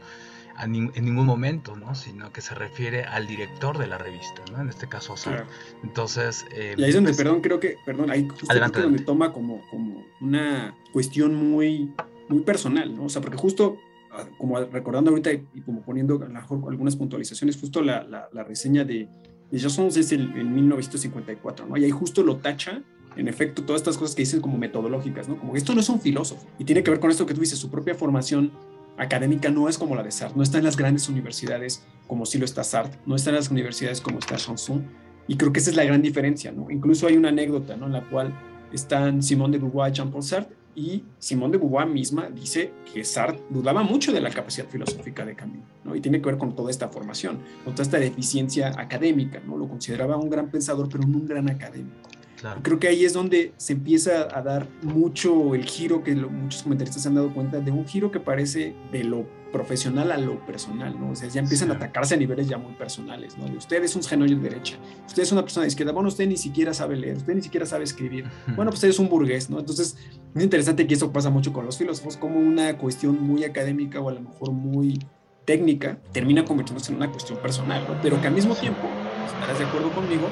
en 0.63 1.05
ningún 1.05 1.25
momento, 1.25 1.75
¿no? 1.75 1.95
Sino 1.95 2.31
que 2.31 2.41
se 2.41 2.55
refiere 2.55 3.03
al 3.03 3.27
director 3.27 3.77
de 3.77 3.87
la 3.87 3.97
revista, 3.97 4.41
¿no? 4.51 4.61
En 4.61 4.69
este 4.69 4.87
caso, 4.87 5.15
Claro. 5.15 5.45
Entonces... 5.83 6.45
Eh, 6.51 6.75
y 6.77 6.83
ahí 6.83 6.89
es 6.89 6.95
donde, 6.95 7.09
pues, 7.09 7.17
perdón, 7.17 7.41
creo 7.41 7.59
que, 7.59 7.77
perdón, 7.85 8.09
ahí 8.11 8.27
justo 8.27 8.47
adelante, 8.49 8.81
donde 8.81 9.03
toma 9.03 9.33
como, 9.33 9.61
como 9.69 10.05
una 10.21 10.75
cuestión 10.93 11.35
muy, 11.35 11.93
muy 12.29 12.41
personal, 12.41 12.95
¿no? 12.95 13.05
O 13.05 13.09
sea, 13.09 13.21
porque 13.21 13.37
justo, 13.37 13.77
ah, 14.11 14.25
como 14.37 14.59
recordando 14.59 15.11
ahorita 15.11 15.31
y, 15.31 15.61
como 15.65 15.81
poniendo 15.81 16.15
a 16.15 16.27
lo 16.27 16.29
mejor 16.29 16.61
algunas 16.69 16.95
puntualizaciones, 16.95 17.57
justo 17.57 17.81
la, 17.81 18.03
la, 18.03 18.43
reseña 18.43 18.83
de, 18.85 19.09
de 19.51 19.59
Jason 19.59 19.87
es 19.87 20.11
el, 20.11 20.37
en 20.37 20.53
1954, 20.53 21.65
¿no? 21.67 21.77
Y 21.77 21.83
ahí 21.83 21.91
justo 21.91 22.23
lo 22.23 22.37
tacha 22.37 22.81
en 23.15 23.27
efecto, 23.27 23.63
todas 23.63 23.81
estas 23.81 23.97
cosas 23.97 24.15
que 24.15 24.23
dicen 24.23 24.41
como 24.41 24.57
metodológicas, 24.57 25.29
¿no? 25.29 25.37
Como 25.37 25.53
que 25.53 25.59
esto 25.59 25.73
no 25.73 25.79
es 25.79 25.89
un 25.89 26.01
filósofo. 26.01 26.45
Y 26.59 26.65
tiene 26.65 26.83
que 26.83 26.91
ver 26.91 26.99
con 26.99 27.11
esto 27.11 27.25
que 27.25 27.33
tú 27.33 27.41
dices, 27.41 27.57
su 27.57 27.69
propia 27.69 27.95
formación 27.95 28.51
académica 28.97 29.49
no 29.49 29.67
es 29.67 29.77
como 29.77 29.95
la 29.95 30.03
de 30.03 30.11
Sartre, 30.11 30.37
no 30.37 30.43
está 30.43 30.57
en 30.57 30.63
las 30.63 30.77
grandes 30.77 31.09
universidades 31.09 31.83
como 32.07 32.25
sí 32.25 32.37
lo 32.37 32.45
está 32.45 32.63
Sartre, 32.63 32.99
no 33.05 33.15
está 33.15 33.29
en 33.29 33.37
las 33.37 33.49
universidades 33.49 34.01
como 34.01 34.19
está 34.19 34.35
Chanson, 34.35 34.85
y 35.27 35.37
creo 35.37 35.51
que 35.51 35.59
esa 35.59 35.71
es 35.71 35.75
la 35.75 35.83
gran 35.83 36.01
diferencia, 36.01 36.51
¿no? 36.51 36.69
Incluso 36.69 37.07
hay 37.07 37.17
una 37.17 37.29
anécdota, 37.29 37.75
¿no? 37.75 37.87
En 37.87 37.93
la 37.93 38.07
cual 38.07 38.33
están 38.71 39.23
Simón 39.23 39.51
de 39.51 39.57
Beauvoir 39.57 39.91
y 39.91 39.95
Jean-Paul 39.95 40.23
Sartre, 40.23 40.55
y 40.75 41.03
Simón 41.19 41.51
de 41.51 41.57
Beauvoir 41.57 41.87
misma 41.87 42.29
dice 42.29 42.73
que 42.93 43.03
Sartre 43.03 43.41
dudaba 43.49 43.81
mucho 43.81 44.11
de 44.11 44.19
la 44.19 44.29
capacidad 44.29 44.67
filosófica 44.67 45.25
de 45.25 45.35
Camus, 45.35 45.63
¿no? 45.83 45.95
Y 45.95 46.01
tiene 46.01 46.21
que 46.21 46.25
ver 46.27 46.37
con 46.37 46.55
toda 46.55 46.69
esta 46.69 46.89
formación, 46.89 47.39
con 47.63 47.73
toda 47.73 47.83
esta 47.83 47.97
deficiencia 47.97 48.73
académica, 48.77 49.41
¿no? 49.45 49.57
Lo 49.57 49.67
consideraba 49.67 50.17
un 50.17 50.29
gran 50.29 50.49
pensador, 50.49 50.89
pero 50.89 51.07
no 51.07 51.17
un 51.17 51.27
gran 51.27 51.49
académico. 51.49 52.09
Creo 52.61 52.79
que 52.79 52.87
ahí 52.87 53.05
es 53.05 53.13
donde 53.13 53.53
se 53.57 53.73
empieza 53.73 54.27
a 54.31 54.41
dar 54.41 54.67
mucho 54.81 55.55
el 55.55 55.65
giro 55.65 56.03
que 56.03 56.15
muchos 56.15 56.63
comentaristas 56.63 57.03
se 57.03 57.07
han 57.07 57.15
dado 57.15 57.33
cuenta 57.33 57.59
de 57.59 57.71
un 57.71 57.87
giro 57.87 58.11
que 58.11 58.19
parece 58.19 58.75
de 58.91 59.03
lo 59.03 59.25
profesional 59.51 60.11
a 60.11 60.17
lo 60.17 60.45
personal, 60.45 60.99
¿no? 60.99 61.11
O 61.11 61.15
sea, 61.15 61.29
ya 61.29 61.39
empiezan 61.39 61.71
a 61.71 61.75
atacarse 61.75 62.15
a 62.15 62.17
niveles 62.17 62.49
ya 62.49 62.57
muy 62.57 62.73
personales, 62.73 63.37
¿no? 63.37 63.45
De 63.45 63.55
usted 63.55 63.81
es 63.83 63.95
un 63.95 64.03
genio 64.03 64.27
de 64.27 64.35
derecha, 64.35 64.75
usted 65.07 65.23
es 65.23 65.31
una 65.31 65.43
persona 65.43 65.63
de 65.63 65.69
izquierda, 65.69 65.93
bueno, 65.93 66.09
usted 66.09 66.27
ni 66.27 66.35
siquiera 66.35 66.73
sabe 66.73 66.97
leer, 66.97 67.15
usted 67.15 67.33
ni 67.35 67.41
siquiera 67.41 67.65
sabe 67.65 67.85
escribir, 67.85 68.25
bueno, 68.47 68.65
pues 68.71 68.75
usted 68.75 68.89
es 68.89 68.99
un 68.99 69.07
burgués, 69.07 69.49
¿no? 69.49 69.59
Entonces, 69.59 69.95
es 70.35 70.43
interesante 70.43 70.85
que 70.85 70.93
eso 70.93 71.13
pasa 71.13 71.29
mucho 71.29 71.53
con 71.53 71.65
los 71.65 71.77
filósofos, 71.77 72.17
como 72.17 72.37
una 72.37 72.77
cuestión 72.77 73.21
muy 73.21 73.45
académica 73.45 74.01
o 74.01 74.09
a 74.09 74.13
lo 74.13 74.19
mejor 74.19 74.51
muy 74.51 74.99
técnica 75.45 75.99
termina 76.11 76.43
convirtiéndose 76.43 76.91
en 76.91 76.97
una 76.97 77.09
cuestión 77.09 77.39
personal, 77.39 77.81
¿no? 77.87 77.95
Pero 78.01 78.19
que 78.19 78.27
al 78.27 78.33
mismo 78.33 78.55
tiempo, 78.55 78.89
estarás 79.25 79.57
de 79.57 79.63
acuerdo 79.63 79.89
conmigo, 79.91 80.27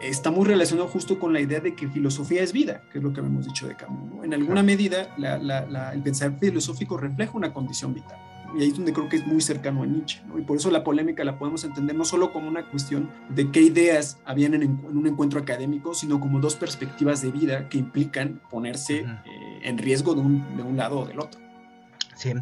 está 0.00 0.30
muy 0.30 0.46
relacionado 0.46 0.88
justo 0.88 1.18
con 1.18 1.32
la 1.32 1.40
idea 1.40 1.60
de 1.60 1.74
que 1.74 1.88
filosofía 1.88 2.42
es 2.42 2.52
vida, 2.52 2.82
que 2.92 2.98
es 2.98 3.04
lo 3.04 3.12
que 3.12 3.20
hemos 3.20 3.46
dicho 3.46 3.66
de 3.66 3.74
Camus. 3.74 4.24
En 4.24 4.34
alguna 4.34 4.62
medida, 4.62 5.14
el 5.16 6.02
pensar 6.02 6.38
filosófico 6.38 6.96
refleja 6.96 7.32
una 7.34 7.52
condición 7.52 7.94
vital. 7.94 8.18
Y 8.56 8.62
ahí 8.62 8.68
es 8.68 8.76
donde 8.76 8.94
creo 8.94 9.08
que 9.08 9.16
es 9.16 9.26
muy 9.26 9.42
cercano 9.42 9.82
a 9.82 9.86
Nietzsche. 9.86 10.22
Y 10.38 10.42
por 10.42 10.56
eso 10.56 10.70
la 10.70 10.82
polémica 10.82 11.22
la 11.22 11.38
podemos 11.38 11.64
entender 11.64 11.94
no 11.94 12.04
solo 12.04 12.32
como 12.32 12.48
una 12.48 12.70
cuestión 12.70 13.10
de 13.28 13.50
qué 13.50 13.60
ideas 13.60 14.18
habían 14.24 14.54
en, 14.54 14.80
un 14.86 15.06
encuentro 15.06 15.38
académico, 15.38 15.94
sino 15.94 16.18
como 16.18 16.40
dos 16.40 16.56
perspectivas 16.56 17.20
de 17.20 17.30
vida 17.30 17.68
que 17.68 17.76
implican 17.76 18.40
ponerse 18.50 19.00
eh, 19.00 19.60
en 19.64 19.76
riesgo 19.76 20.14
de 20.14 20.22
un, 20.22 20.56
de 20.56 20.62
un 20.62 20.76
lado 20.78 21.00
o 21.00 21.06
del 21.06 21.20
otro. 21.20 21.40
Sí, 22.16 22.32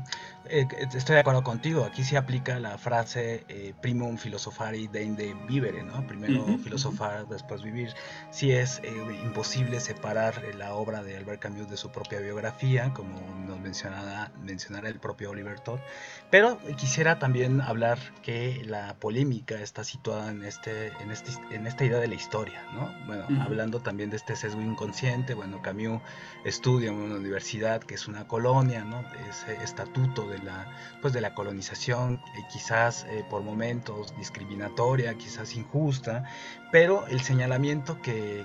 eh, 0.50 0.68
estoy 0.94 1.14
de 1.14 1.20
acuerdo 1.20 1.42
contigo. 1.42 1.84
Aquí 1.84 2.04
se 2.04 2.16
aplica 2.16 2.58
la 2.58 2.78
frase 2.78 3.44
eh, 3.48 3.74
primum 3.80 4.16
filosofari 4.16 4.88
deinde 4.88 5.34
vivere, 5.48 5.82
¿no? 5.82 6.06
Primero 6.06 6.44
filosofar, 6.58 7.26
después 7.28 7.62
vivir. 7.62 7.94
Sí 8.30 8.52
es 8.52 8.80
eh, 8.82 8.92
imposible 9.24 9.80
separar 9.80 10.42
la 10.56 10.74
obra 10.74 11.02
de 11.02 11.16
Albert 11.16 11.40
Camus 11.40 11.68
de 11.68 11.76
su 11.76 11.90
propia 11.90 12.20
biografía, 12.20 12.92
como 12.92 13.20
nos 13.46 13.60
mencionara, 13.60 14.32
mencionara 14.42 14.88
el 14.88 14.98
propio 14.98 15.30
Oliver 15.30 15.60
Todd. 15.60 15.80
Pero 16.30 16.58
quisiera 16.76 17.18
también 17.18 17.60
hablar 17.60 17.98
que 18.22 18.62
la 18.64 18.94
polémica 18.94 19.60
está 19.60 19.84
situada 19.84 20.30
en, 20.30 20.44
este, 20.44 20.88
en, 21.00 21.10
este, 21.10 21.32
en 21.50 21.66
esta 21.66 21.84
idea 21.84 21.98
de 21.98 22.08
la 22.08 22.14
historia, 22.14 22.62
¿no? 22.72 22.92
Bueno, 23.06 23.26
hablando 23.42 23.80
también 23.80 24.10
de 24.10 24.16
este 24.16 24.36
sesgo 24.36 24.60
inconsciente, 24.60 25.34
bueno, 25.34 25.62
Camus 25.62 26.00
estudia 26.44 26.90
en 26.90 26.96
una 26.96 27.16
universidad 27.16 27.82
que 27.82 27.94
es 27.94 28.08
una 28.08 28.26
colonia, 28.26 28.84
¿no? 28.84 29.04
Ese 29.28 29.54
estatuto 29.62 30.26
de 30.28 30.35
de 30.38 30.44
la, 30.44 30.70
pues 31.00 31.12
de 31.12 31.20
la 31.20 31.34
colonización, 31.34 32.20
eh, 32.36 32.42
quizás 32.52 33.04
eh, 33.08 33.24
por 33.28 33.42
momentos 33.42 34.14
discriminatoria, 34.16 35.14
quizás 35.14 35.54
injusta, 35.56 36.24
pero 36.72 37.06
el 37.08 37.20
señalamiento 37.20 38.00
que, 38.02 38.44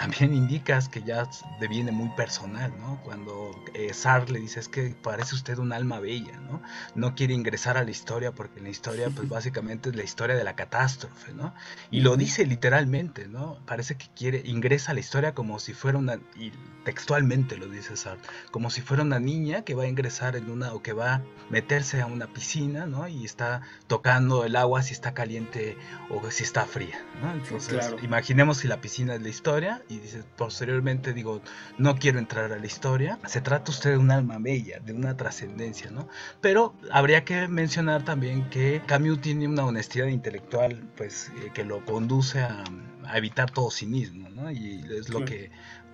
también 0.00 0.32
indicas 0.32 0.88
que 0.88 1.02
ya 1.02 1.28
deviene 1.60 1.92
muy 1.92 2.08
personal, 2.16 2.72
¿no? 2.80 2.98
Cuando 3.04 3.50
eh, 3.74 3.92
Sar 3.92 4.30
le 4.30 4.40
dice 4.40 4.58
es 4.58 4.66
que 4.70 4.94
parece 5.02 5.34
usted 5.34 5.58
un 5.58 5.74
alma 5.74 6.00
bella, 6.00 6.40
¿no? 6.40 6.62
No 6.94 7.14
quiere 7.14 7.34
ingresar 7.34 7.76
a 7.76 7.84
la 7.84 7.90
historia 7.90 8.32
porque 8.32 8.62
la 8.62 8.70
historia, 8.70 9.10
pues 9.10 9.28
básicamente 9.28 9.90
es 9.90 9.96
la 9.96 10.02
historia 10.02 10.36
de 10.36 10.42
la 10.42 10.56
catástrofe, 10.56 11.34
¿no? 11.34 11.52
Y 11.90 12.00
lo 12.00 12.16
dice 12.16 12.46
literalmente, 12.46 13.28
¿no? 13.28 13.58
Parece 13.66 13.98
que 13.98 14.06
quiere, 14.16 14.40
ingresa 14.46 14.92
a 14.92 14.94
la 14.94 15.00
historia 15.00 15.34
como 15.34 15.58
si 15.58 15.74
fuera 15.74 15.98
una, 15.98 16.14
y 16.34 16.50
textualmente 16.86 17.58
lo 17.58 17.66
dice 17.68 17.94
Sartre, 17.94 18.26
como 18.50 18.70
si 18.70 18.80
fuera 18.80 19.02
una 19.02 19.20
niña 19.20 19.64
que 19.64 19.74
va 19.74 19.82
a 19.82 19.86
ingresar 19.86 20.34
en 20.34 20.50
una, 20.50 20.72
o 20.72 20.82
que 20.82 20.94
va 20.94 21.16
a 21.16 21.22
meterse 21.50 22.00
a 22.00 22.06
una 22.06 22.26
piscina, 22.26 22.86
¿no? 22.86 23.06
Y 23.06 23.26
está 23.26 23.60
tocando 23.86 24.46
el 24.46 24.56
agua 24.56 24.80
si 24.80 24.94
está 24.94 25.12
caliente 25.12 25.76
o 26.08 26.30
si 26.30 26.42
está 26.42 26.64
fría, 26.64 27.04
¿no? 27.22 27.32
Entonces, 27.32 27.94
imaginemos 28.02 28.56
si 28.56 28.68
la 28.68 28.80
piscina 28.80 29.14
es 29.14 29.20
la 29.20 29.28
historia 29.28 29.82
y 29.90 29.98
dice 29.98 30.22
posteriormente 30.36 31.12
digo, 31.12 31.42
no 31.76 31.96
quiero 31.96 32.18
entrar 32.18 32.52
a 32.52 32.58
la 32.58 32.66
historia, 32.66 33.18
se 33.26 33.40
trata 33.40 33.72
usted 33.72 33.90
de 33.90 33.98
un 33.98 34.10
alma 34.10 34.38
bella, 34.38 34.78
de 34.80 34.92
una 34.92 35.16
trascendencia, 35.16 35.90
¿no? 35.90 36.08
Pero 36.40 36.74
habría 36.92 37.24
que 37.24 37.48
mencionar 37.48 38.04
también 38.04 38.48
que 38.50 38.80
Camus 38.86 39.20
tiene 39.20 39.48
una 39.48 39.66
honestidad 39.66 40.06
intelectual, 40.06 40.88
pues, 40.96 41.32
eh, 41.42 41.50
que 41.52 41.64
lo 41.64 41.84
conduce 41.84 42.40
a, 42.40 42.64
evitar 43.12 43.50
todo 43.50 43.72
cinismo, 43.72 44.28
¿no? 44.28 44.52
Y 44.52 44.84
es 44.96 45.08
lo 45.08 45.24
que 45.24 45.50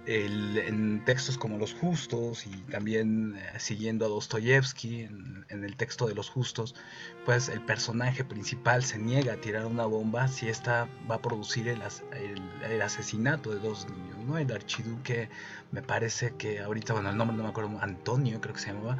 en 0.07 1.05
textos 1.05 1.37
como 1.37 1.59
Los 1.59 1.75
Justos 1.75 2.47
y 2.47 2.51
también 2.71 3.37
eh, 3.37 3.59
siguiendo 3.59 4.07
a 4.07 4.09
Dostoyevsky 4.09 5.03
en, 5.03 5.45
el 5.49 5.77
texto 5.77 6.07
de 6.07 6.15
Los 6.15 6.31
Justos, 6.31 6.75
pues 7.25 7.49
el 7.49 7.61
personaje 7.61 8.25
principal 8.25 8.85
se 8.85 8.99
niega 8.99 9.35
a 9.35 9.37
tirar 9.37 9.67
una 9.67 9.87
bomba 9.87 10.29
si 10.29 10.49
esta 10.49 10.89
va 11.11 11.17
a 11.17 11.23
producir 11.23 11.69
el, 11.69 11.83
el, 12.71 12.83
asesinato 12.83 13.51
de 13.51 13.59
dos 13.59 13.87
niños, 13.89 14.19
¿no? 14.27 14.39
El 14.39 14.53
archiduque, 14.53 15.29
me 15.73 15.83
parece 15.83 16.35
que 16.37 16.61
ahorita, 16.61 16.93
bueno, 16.93 17.11
el 17.11 17.17
nombre 17.17 17.37
no 17.37 17.45
me 17.45 17.49
acuerdo, 17.49 17.79
Antonio 17.81 18.41
creo 18.41 18.55
que 18.55 18.61
se 18.61 18.73
llamaba, 18.73 18.99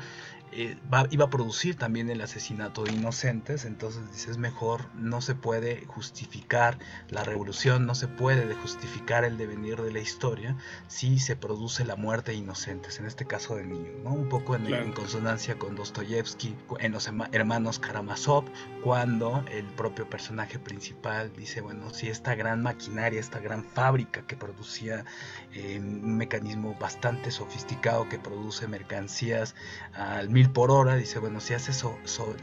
eh, 0.59 0.79
iba 1.11 1.25
a 1.27 1.31
producir 1.31 1.77
también 1.77 2.09
el 2.09 2.23
asesinato 2.23 2.85
de 2.85 2.93
inocentes, 2.93 3.67
entonces 3.67 4.11
dices 4.11 4.39
mejor, 4.39 4.87
no 4.95 5.21
se 5.21 5.35
puede 5.35 5.85
justificar 5.85 6.79
la 7.11 7.25
revolución, 7.25 7.85
no 7.85 7.95
se 7.95 8.09
puede 8.09 8.55
justificar 8.55 9.25
el 9.25 9.37
devenir 9.37 9.83
de 9.83 9.93
la 9.93 10.01
historia 10.01 10.57
si 10.89 11.19
se 11.19 11.37
produce 11.37 11.85
la 11.85 11.97
muerte 11.97 12.33
de 12.33 12.39
inocentes, 12.39 12.99
en 12.99 13.05
este 13.05 13.27
caso 13.27 13.57
de 13.57 13.67
niños, 13.67 13.95
¿no? 14.03 14.13
un 14.13 14.31
poco 14.31 14.57
en, 14.57 14.67
en 14.73 14.93
consonancia 14.93 15.59
con 15.59 15.77
Dostoyevsky, 15.77 16.57
en 16.81 16.93
los 16.93 17.07
hermanos 17.33 17.79
Karamazov, 17.79 18.45
cuando 18.83 19.45
el 19.51 19.67
propio 19.67 20.09
personaje 20.09 20.59
principal 20.59 21.31
dice, 21.37 21.61
bueno, 21.61 21.93
si 21.93 22.09
esta 22.09 22.35
gran 22.35 22.63
maquinaria, 22.63 23.21
esta 23.21 23.41
gran 23.41 23.63
fábrica 23.63 24.27
que 24.27 24.37
producía 24.37 25.05
eh, 25.53 25.79
un 25.79 26.17
mecanismo 26.17 26.75
bastante 26.81 27.31
sofisticado 27.31 28.09
que 28.09 28.19
produce 28.19 28.69
mercancías 28.69 29.55
al 29.93 30.31
mil 30.31 30.46
por 30.49 30.71
hora, 30.71 30.97
dice, 30.97 31.19
bueno, 31.19 31.41
si 31.41 31.55
hace 31.55 31.71
eso, 31.71 31.97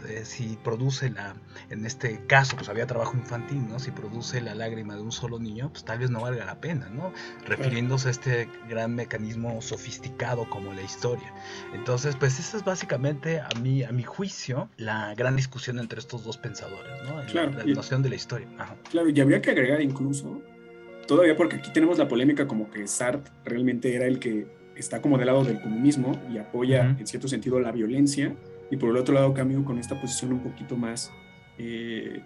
eh, 0.07 0.21
si 0.25 0.57
produce 0.63 1.09
la, 1.09 1.35
en 1.69 1.85
este 1.85 2.25
caso, 2.27 2.55
pues 2.55 2.69
había 2.69 2.87
trabajo 2.87 3.17
infantil, 3.17 3.67
¿no? 3.67 3.79
Si 3.79 3.91
produce 3.91 4.41
la 4.41 4.55
lágrima 4.55 4.95
de 4.95 5.01
un 5.01 5.11
solo 5.11 5.39
niño, 5.39 5.69
pues 5.71 5.83
tal 5.83 5.99
vez 5.99 6.09
no 6.09 6.21
valga 6.21 6.45
la 6.45 6.59
pena, 6.59 6.89
¿no? 6.89 7.13
Refiriéndose 7.45 8.07
a 8.07 8.11
este 8.11 8.49
gran 8.69 8.95
mecanismo 8.95 9.61
sofisticado 9.61 10.49
como 10.49 10.73
la 10.73 10.81
historia. 10.81 11.33
Entonces, 11.73 12.15
pues 12.15 12.39
esa 12.39 12.57
es 12.57 12.63
básicamente, 12.63 13.39
a 13.39 13.49
mi, 13.61 13.83
a 13.83 13.91
mi 13.91 14.03
juicio, 14.03 14.69
la 14.77 15.13
gran 15.15 15.35
discusión 15.35 15.79
entre 15.79 15.99
estos 15.99 16.23
dos 16.23 16.37
pensadores, 16.37 16.91
¿no? 17.07 17.23
Claro, 17.31 17.51
la, 17.51 17.65
noción 17.65 18.01
de 18.01 18.09
la 18.09 18.15
historia. 18.15 18.47
Claro, 18.89 19.09
y 19.09 19.19
habría 19.19 19.41
que 19.41 19.51
agregar 19.51 19.81
incluso, 19.81 20.41
todavía 21.07 21.35
porque 21.35 21.57
aquí 21.57 21.71
tenemos 21.71 21.97
la 21.97 22.07
polémica 22.07 22.47
como 22.47 22.69
que 22.69 22.87
Sartre 22.87 23.31
realmente 23.45 23.95
era 23.95 24.05
el 24.05 24.19
que 24.19 24.62
está 24.75 25.01
como 25.01 25.17
del 25.17 25.27
lado 25.27 25.43
del 25.43 25.61
comunismo 25.61 26.19
y 26.31 26.37
apoya 26.37 26.95
en 26.99 27.07
cierto 27.07 27.27
sentido 27.27 27.59
la 27.59 27.71
violencia, 27.71 28.35
y 28.71 28.77
por 28.77 28.89
el 28.89 28.97
otro 28.97 29.13
lado 29.13 29.33
Camus 29.33 29.65
con 29.65 29.77
esta 29.77 29.99
posición 29.99 30.33
un 30.33 30.39
poquito 30.39 30.75
más 30.75 31.11
eh, 31.57 32.21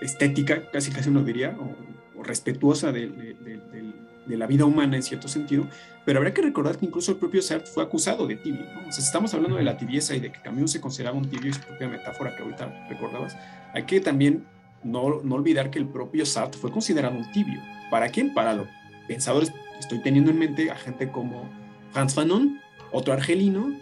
estética, 0.00 0.70
casi 0.70 0.90
casi 0.90 1.08
uno 1.10 1.22
diría, 1.22 1.56
o, 1.58 2.22
respetuosa 2.22 2.92
de, 2.92 3.08
de, 3.08 4.36
la 4.36 4.46
vida 4.46 4.64
humana 4.64 4.96
en 4.96 5.02
cierto 5.02 5.26
sentido, 5.26 5.66
pero 6.04 6.18
habrá 6.18 6.32
que 6.32 6.40
recordar 6.42 6.76
que 6.76 6.86
incluso 6.86 7.10
el 7.12 7.18
propio 7.18 7.42
Sartre 7.42 7.66
fue 7.66 7.82
acusado 7.82 8.28
de 8.28 8.36
tibio. 8.36 8.62
¿no? 8.62 8.88
O 8.88 8.92
sea, 8.92 9.04
estamos 9.04 9.34
hablando 9.34 9.56
de 9.56 9.64
la 9.64 9.76
tibieza 9.76 10.14
y 10.14 10.20
de 10.20 10.30
que 10.30 10.40
Camus 10.40 10.70
se 10.70 10.80
consideraba 10.80 11.18
un 11.18 11.28
tibio, 11.28 11.50
y 11.50 11.52
su 11.52 11.60
propia 11.60 11.88
metáfora 11.88 12.36
que 12.36 12.42
ahorita 12.42 12.86
recordabas, 12.88 13.36
hay 13.74 13.84
que 13.84 14.00
también 14.00 14.44
no, 14.84 15.20
no 15.22 15.34
olvidar 15.34 15.70
que 15.70 15.80
el 15.80 15.86
propio 15.88 16.24
Sartre 16.24 16.60
fue 16.60 16.70
considerado 16.70 17.16
un 17.16 17.30
tibio. 17.32 17.60
¿Para 17.90 18.08
quién? 18.08 18.32
Para 18.32 18.54
los 18.54 18.68
pensadores, 19.08 19.52
estoy 19.80 20.00
teniendo 20.00 20.30
en 20.30 20.38
mente 20.38 20.70
a 20.70 20.76
gente 20.76 21.10
como 21.10 21.50
Franz 21.92 22.14
Fanon, 22.14 22.60
otro 22.92 23.12
argelino, 23.12 23.72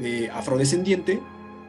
eh, 0.00 0.28
afrodescendiente, 0.32 1.20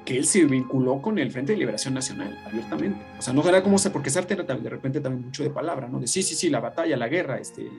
que 0.05 0.17
él 0.17 0.25
se 0.25 0.43
vinculó 0.45 1.01
con 1.01 1.17
el 1.17 1.31
Frente 1.31 1.53
de 1.53 1.59
Liberación 1.59 1.93
Nacional, 1.93 2.37
abiertamente. 2.45 3.01
O 3.17 3.21
sea, 3.21 3.33
no 3.33 3.47
era 3.47 3.63
como, 3.63 3.77
porque 3.91 4.09
Sartre 4.09 4.35
era 4.35 4.55
de 4.55 4.69
repente 4.69 4.99
también 4.99 5.25
mucho 5.25 5.43
de 5.43 5.49
palabra, 5.49 5.87
¿no? 5.87 5.99
De 5.99 6.07
sí, 6.07 6.23
sí, 6.23 6.35
sí, 6.35 6.49
la 6.49 6.59
batalla, 6.59 6.97
la 6.97 7.07
guerra, 7.07 7.39
este, 7.39 7.69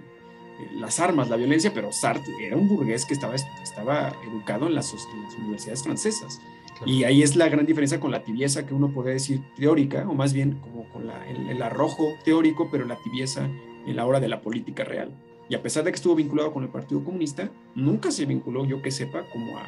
las 0.76 1.00
armas, 1.00 1.28
la 1.28 1.37
violencia, 1.37 1.72
pero 1.74 1.92
Sartre 1.92 2.33
era 2.40 2.57
un 2.57 2.68
burgués 2.68 3.04
que 3.04 3.14
estaba, 3.14 3.35
estaba 3.35 4.12
educado 4.26 4.66
en 4.66 4.74
las, 4.74 4.94
universidades 5.38 5.83
francesas. 5.83 6.40
Y 6.87 7.04
ahí 7.04 7.22
es 7.22 7.37
la 7.37 7.48
gran 7.48 7.66
diferencia 7.66 8.00
con 8.00 8.11
la 8.11 8.24
tibieza 8.24 8.66
que 8.66 8.74
uno 8.74 8.92
puede 8.92 9.12
decir 9.12 9.40
teórica, 9.57 10.07
o 10.09 10.14
más 10.14 10.33
bien 10.33 10.59
como 10.61 10.88
con 10.90 11.09
el, 11.48 11.62
arrojo 11.62 12.14
teórico, 12.24 12.68
pero 12.70 12.85
la 12.85 12.96
tibieza 13.02 13.48
en 13.87 13.96
la 13.96 14.07
hora 14.07 14.20
de 14.20 14.28
la 14.28 14.40
política 14.40 14.85
real. 14.85 15.14
Y 15.48 15.54
a 15.54 15.62
pesar 15.62 15.85
de 15.85 15.90
que 15.90 15.96
estuvo 15.96 16.14
vinculado 16.14 16.52
con 16.52 16.62
el 16.62 16.70
Partido 16.70 17.04
Comunista, 17.04 17.50
nunca 17.74 18.11
se 18.11 18.24
vinculó, 18.26 18.64
yo 18.64 18.80
que 18.80 18.90
sepa, 18.90 19.28
como 19.30 19.59
a 19.59 19.66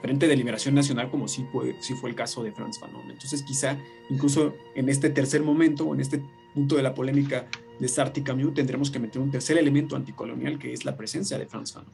Frente 0.00 0.28
de 0.28 0.36
Liberación 0.36 0.74
Nacional, 0.74 1.10
como 1.10 1.26
sí 1.26 1.44
fue, 1.52 1.74
el 2.04 2.14
caso 2.14 2.42
de 2.44 2.52
Franz 2.52 2.78
Fanon. 2.78 3.10
Entonces, 3.10 3.42
quizá 3.42 3.76
incluso 4.08 4.54
en 4.74 4.88
este 4.88 5.10
tercer 5.10 5.42
momento, 5.42 5.86
o 5.86 5.94
en 5.94 6.00
este 6.00 6.22
punto 6.54 6.76
de 6.76 6.82
la 6.82 6.94
polémica 6.94 7.46
de 7.80 7.88
Sartre 7.88 8.22
Camus, 8.22 8.54
tendremos 8.54 8.90
que 8.90 9.00
meter 9.00 9.20
un 9.20 9.30
tercer 9.30 9.58
elemento 9.58 9.96
anticolonial, 9.96 10.58
que 10.58 10.72
es 10.72 10.84
la 10.84 10.96
presencia 10.96 11.38
de 11.38 11.46
Franz 11.46 11.72
Fanon. 11.72 11.90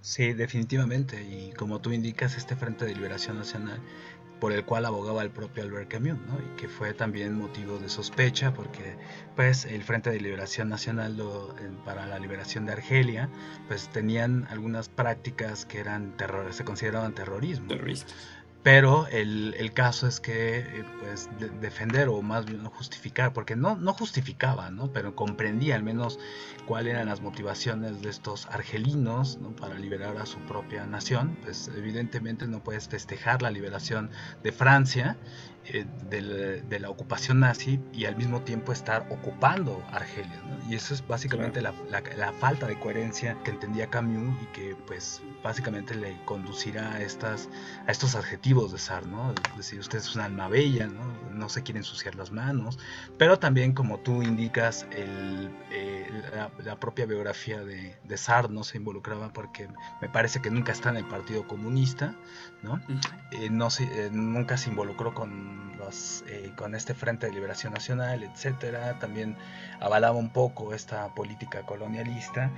Sí, 0.00 0.32
definitivamente. 0.32 1.20
Y 1.22 1.52
como 1.52 1.80
tú 1.80 1.92
indicas, 1.92 2.36
este 2.36 2.54
Frente 2.54 2.84
de 2.84 2.94
Liberación 2.94 3.36
Nacional 3.36 3.80
por 4.40 4.52
el 4.52 4.64
cual 4.64 4.86
abogaba 4.86 5.22
el 5.22 5.30
propio 5.30 5.62
Albert 5.62 5.90
Camus, 5.90 6.18
¿no? 6.26 6.38
y 6.38 6.56
que 6.56 6.68
fue 6.68 6.94
también 6.94 7.34
motivo 7.34 7.78
de 7.78 7.88
sospecha 7.88 8.54
porque 8.54 8.96
pues 9.36 9.64
el 9.64 9.82
Frente 9.82 10.10
de 10.10 10.20
Liberación 10.20 10.68
Nacional 10.68 11.16
para 11.84 12.06
la 12.06 12.18
liberación 12.18 12.66
de 12.66 12.72
Argelia 12.72 13.28
pues 13.66 13.88
tenían 13.88 14.46
algunas 14.50 14.88
prácticas 14.88 15.66
que 15.66 15.78
eran 15.78 16.16
terror, 16.16 16.52
se 16.52 16.64
consideraban 16.64 17.14
terrorismo. 17.14 17.68
Terroristas. 17.68 18.14
Pero 18.62 19.06
el, 19.06 19.54
el, 19.56 19.72
caso 19.72 20.08
es 20.08 20.20
que, 20.20 20.58
eh, 20.58 20.84
pues, 21.00 21.28
defender 21.60 22.08
o 22.08 22.20
más 22.22 22.44
bien 22.44 22.64
justificar, 22.64 23.32
porque 23.32 23.54
no, 23.54 23.76
no 23.76 23.94
justificaba, 23.94 24.70
¿no? 24.70 24.92
Pero 24.92 25.14
comprendía 25.14 25.76
al 25.76 25.84
menos 25.84 26.18
cuáles 26.66 26.94
eran 26.94 27.06
las 27.06 27.20
motivaciones 27.20 28.02
de 28.02 28.10
estos 28.10 28.46
argelinos, 28.46 29.38
¿no? 29.38 29.54
Para 29.54 29.78
liberar 29.78 30.16
a 30.18 30.26
su 30.26 30.38
propia 30.40 30.86
nación. 30.86 31.38
Pues, 31.42 31.70
evidentemente 31.76 32.46
no 32.48 32.62
puedes 32.62 32.88
festejar 32.88 33.42
la 33.42 33.50
liberación 33.50 34.10
de 34.42 34.52
Francia 34.52 35.16
eh, 35.70 35.86
de, 36.08 36.78
la 36.78 36.90
ocupación 36.90 37.40
nazi 37.40 37.80
y 37.92 38.04
al 38.04 38.16
mismo 38.16 38.40
tiempo 38.42 38.72
estar 38.72 39.06
ocupando 39.10 39.82
Argelia. 39.90 40.40
Y 40.68 40.74
eso 40.74 40.94
es 40.94 41.06
básicamente 41.06 41.60
la, 41.60 41.74
la, 41.90 42.32
falta 42.32 42.66
de 42.66 42.78
coherencia 42.78 43.36
que 43.42 43.50
entendía 43.50 43.90
Camus 43.90 44.36
y 44.42 44.46
que 44.52 44.76
pues 44.86 45.20
básicamente 45.42 45.94
le 45.94 46.16
conducirá 46.24 46.92
a, 46.92 47.02
estas, 47.02 47.48
a 47.86 47.90
estos 47.90 48.14
adjetivos 48.14 48.72
de 48.72 48.78
Sar, 48.78 49.06
¿no? 49.06 49.34
Es 49.50 49.56
decir, 49.56 49.80
usted 49.80 49.98
es 49.98 50.14
una 50.14 50.26
alma 50.26 50.48
bella, 50.48 50.86
¿no? 50.86 51.02
no 51.38 51.48
se 51.48 51.62
quiere 51.62 51.78
ensuciar 51.78 52.14
las 52.16 52.32
manos, 52.32 52.78
pero 53.16 53.38
también 53.38 53.72
como 53.72 53.98
tú 54.00 54.22
indicas, 54.22 54.86
el, 54.90 55.50
eh, 55.70 56.06
la, 56.64 56.78
propia 56.78 57.06
biografía 57.06 57.60
de, 57.64 57.96
de 58.04 58.16
Sar 58.16 58.50
no 58.50 58.64
se 58.64 58.76
involucraba 58.78 59.32
porque 59.32 59.68
me 60.00 60.08
parece 60.08 60.40
que 60.40 60.50
nunca 60.50 60.72
está 60.72 60.90
en 60.90 60.96
el 60.96 61.06
Partido 61.06 61.46
Comunista, 61.46 62.14
¿no? 62.62 62.80
Eh, 63.30 63.50
no 63.50 63.68
nunca 64.10 64.56
se 64.56 64.70
involucró 64.70 65.14
con 65.14 65.76
los, 65.78 66.24
eh, 66.26 66.52
con 66.56 66.74
este 66.74 66.94
Frente 66.94 67.26
de 67.26 67.32
Liberación 67.32 67.72
Nacional, 67.72 68.22
etcétera, 68.22 68.98
también 68.98 69.36
avalaba 69.80 70.16
un 70.16 70.30
poco 70.30 70.74
esta 70.74 71.14
política 71.14 71.62
colonialista 71.62 72.50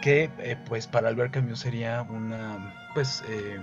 que 0.00 0.30
eh, 0.38 0.56
pues 0.66 0.86
para 0.86 1.08
Albert 1.08 1.34
Camus 1.34 1.60
sería 1.60 2.02
una 2.02 2.74
pues 2.94 3.22
eh, 3.28 3.58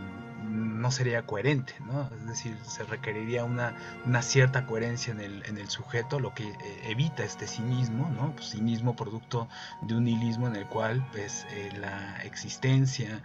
no 0.86 0.91
sería 0.91 1.26
coherente, 1.26 1.74
¿no? 1.80 2.12
Es 2.15 2.28
decir, 2.28 2.56
se 2.62 2.84
requeriría 2.84 3.43
una, 3.43 3.76
una 4.06 4.21
cierta 4.21 4.67
coherencia 4.67 5.12
en 5.13 5.19
el, 5.19 5.43
en 5.48 5.58
el, 5.58 5.67
sujeto, 5.67 6.19
lo 6.19 6.36
que 6.36 6.54
evita 6.84 7.24
este 7.24 7.48
cinismo, 7.48 8.08
¿no? 8.12 8.36
Pues, 8.36 8.52
cinismo 8.52 8.95
producto 8.95 9.48
de 9.82 9.95
un 9.95 10.04
nihilismo 10.04 10.45
en 10.45 10.56
el 10.56 10.67
cual 10.67 11.04
pues, 11.12 11.48
la 11.80 12.21
existencia 12.24 13.24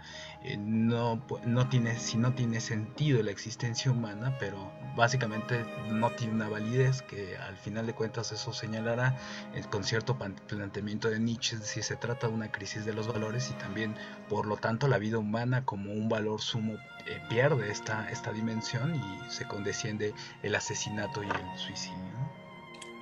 no, 0.57 1.21
no 1.45 1.69
tiene, 1.69 1.99
si 1.99 2.17
no 2.17 2.33
tiene 2.33 2.61
sentido 2.61 3.21
la 3.21 3.29
existencia 3.29 3.91
humana, 3.91 4.35
pero 4.39 4.71
básicamente 4.95 5.63
no 5.91 6.09
tiene 6.09 6.33
una 6.33 6.49
validez, 6.49 7.03
que 7.03 7.37
al 7.37 7.57
final 7.57 7.85
de 7.85 7.93
cuentas 7.93 8.31
eso 8.31 8.53
señalará 8.53 9.15
el 9.53 9.67
concierto 9.67 10.17
planteamiento 10.17 11.11
de 11.11 11.19
Nietzsche, 11.19 11.57
es 11.57 11.61
decir, 11.61 11.83
se 11.83 11.95
trata 11.95 12.27
de 12.27 12.33
una 12.33 12.51
crisis 12.51 12.85
de 12.85 12.93
los 12.93 13.07
valores 13.07 13.51
y 13.51 13.53
también, 13.53 13.95
por 14.29 14.47
lo 14.47 14.57
tanto, 14.57 14.87
la 14.87 14.97
vida 14.97 15.19
humana 15.19 15.63
como 15.63 15.91
un 15.91 16.09
valor 16.09 16.41
sumo 16.41 16.73
eh, 17.07 17.21
pierde 17.55 17.71
esta, 17.71 18.09
esta 18.09 18.31
dimensión 18.31 18.95
y 18.95 19.29
se 19.29 19.45
condesciende 19.45 20.13
el 20.43 20.55
asesinato 20.55 21.23
y 21.23 21.27
el 21.27 21.59
suicidio. 21.59 21.97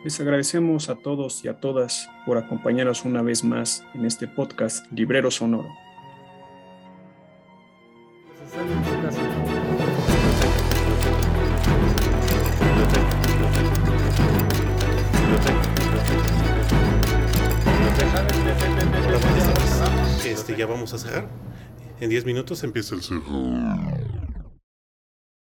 Les 0.03 0.19
agradecemos 0.19 0.89
a 0.89 0.95
todos 0.95 1.43
y 1.43 1.49
a 1.49 1.59
todas 1.59 2.09
por 2.25 2.37
acompañarnos 2.37 3.05
una 3.05 3.21
vez 3.21 3.43
más 3.43 3.83
en 3.93 4.05
este 4.05 4.27
podcast 4.27 4.85
Librero 4.91 5.29
Sonoro. 5.29 5.69
Este, 20.25 20.55
ya 20.55 20.65
vamos 20.65 20.93
a 20.93 20.97
cerrar. 20.97 21.29
En 21.99 22.09
10 22.09 22.25
minutos 22.25 22.63
empieza 22.63 22.95
el 22.95 23.01
cerro. 23.01 23.21